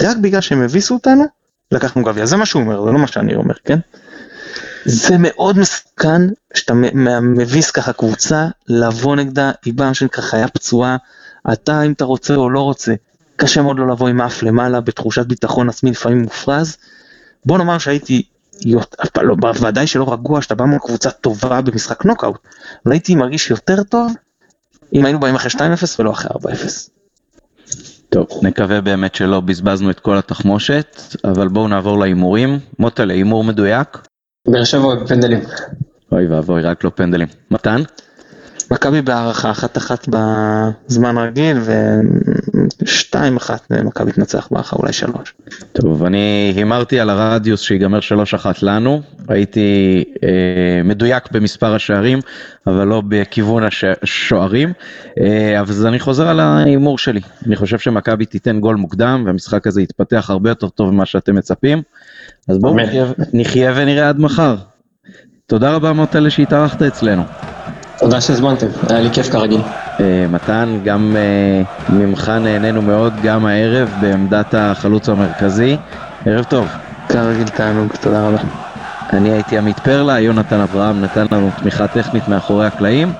[0.00, 1.24] רק בגלל שהם הביסו אותנו,
[1.72, 2.26] לקחנו גביע.
[2.26, 3.78] זה מה שהוא אומר, זה לא מה שאני אומר, כן?
[4.84, 6.22] זה מאוד מסוכן
[6.54, 6.74] שאתה
[7.22, 10.96] מביס ככה קבוצה, לבוא נגדה, היא באה שנקרא חיה פצועה,
[11.52, 12.94] אתה אם אתה רוצה או לא רוצה,
[13.40, 16.76] קשה מאוד לא לבוא עם אף למעלה בתחושת ביטחון עצמי לפעמים מופרז.
[17.46, 18.22] בוא נאמר שהייתי,
[19.22, 22.38] לא, בוודאי שלא רגוע שאתה בא מול קבוצה טובה במשחק נוקאוט,
[22.86, 24.12] אבל הייתי מרגיש יותר טוב
[24.94, 25.60] אם היינו באים אחרי 2-0
[25.98, 26.34] ולא אחרי 4-0.
[28.08, 32.58] טוב, נקווה באמת שלא בזבזנו את כל התחמושת, אבל בואו נעבור להימורים.
[32.78, 33.88] מוטלה, הימור מדויק?
[34.48, 35.40] באר שבע בפנדלים.
[36.12, 37.28] אוי ואבוי, רק לא פנדלים.
[37.50, 37.82] מתן?
[38.70, 41.58] מכבי בהערכה אחת אחת בזמן רגיל
[42.82, 45.34] ושתיים אחת מכבי תנצח בהערכה אולי שלוש.
[45.72, 52.18] טוב אני הימרתי על הרדיוס שיגמר שלוש אחת לנו הייתי אה, מדויק במספר השערים
[52.66, 53.62] אבל לא בכיוון
[54.02, 54.72] השוערים
[55.20, 59.82] אה, אז אני חוזר על ההימור שלי אני חושב שמכבי תיתן גול מוקדם והמשחק הזה
[59.82, 61.82] יתפתח הרבה יותר טוב ממה שאתם מצפים
[62.48, 64.56] אז בואו נחיה, נחיה ונראה עד מחר.
[65.46, 67.22] תודה רבה מוטלה שהתארחת אצלנו.
[67.98, 69.60] תודה שהזמנתם, היה לי כיף כרגיל.
[70.00, 71.62] אה, מתן, גם אה,
[71.96, 75.76] ממך נהנינו מאוד, גם הערב בעמדת החלוץ המרכזי.
[76.26, 76.68] ערב טוב.
[77.08, 78.38] כרגיל תענוג, תודה רבה.
[79.12, 83.12] אני הייתי עמית פרלה, יונתן אברהם נתן לנו תמיכה טכנית מאחורי הקלעים,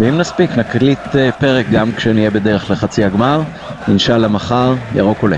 [0.00, 3.42] ואם נספיק נקליט אה, פרק גם כשנהיה בדרך לחצי הגמר,
[3.88, 5.36] אינשאללה מחר, ירוק עולה.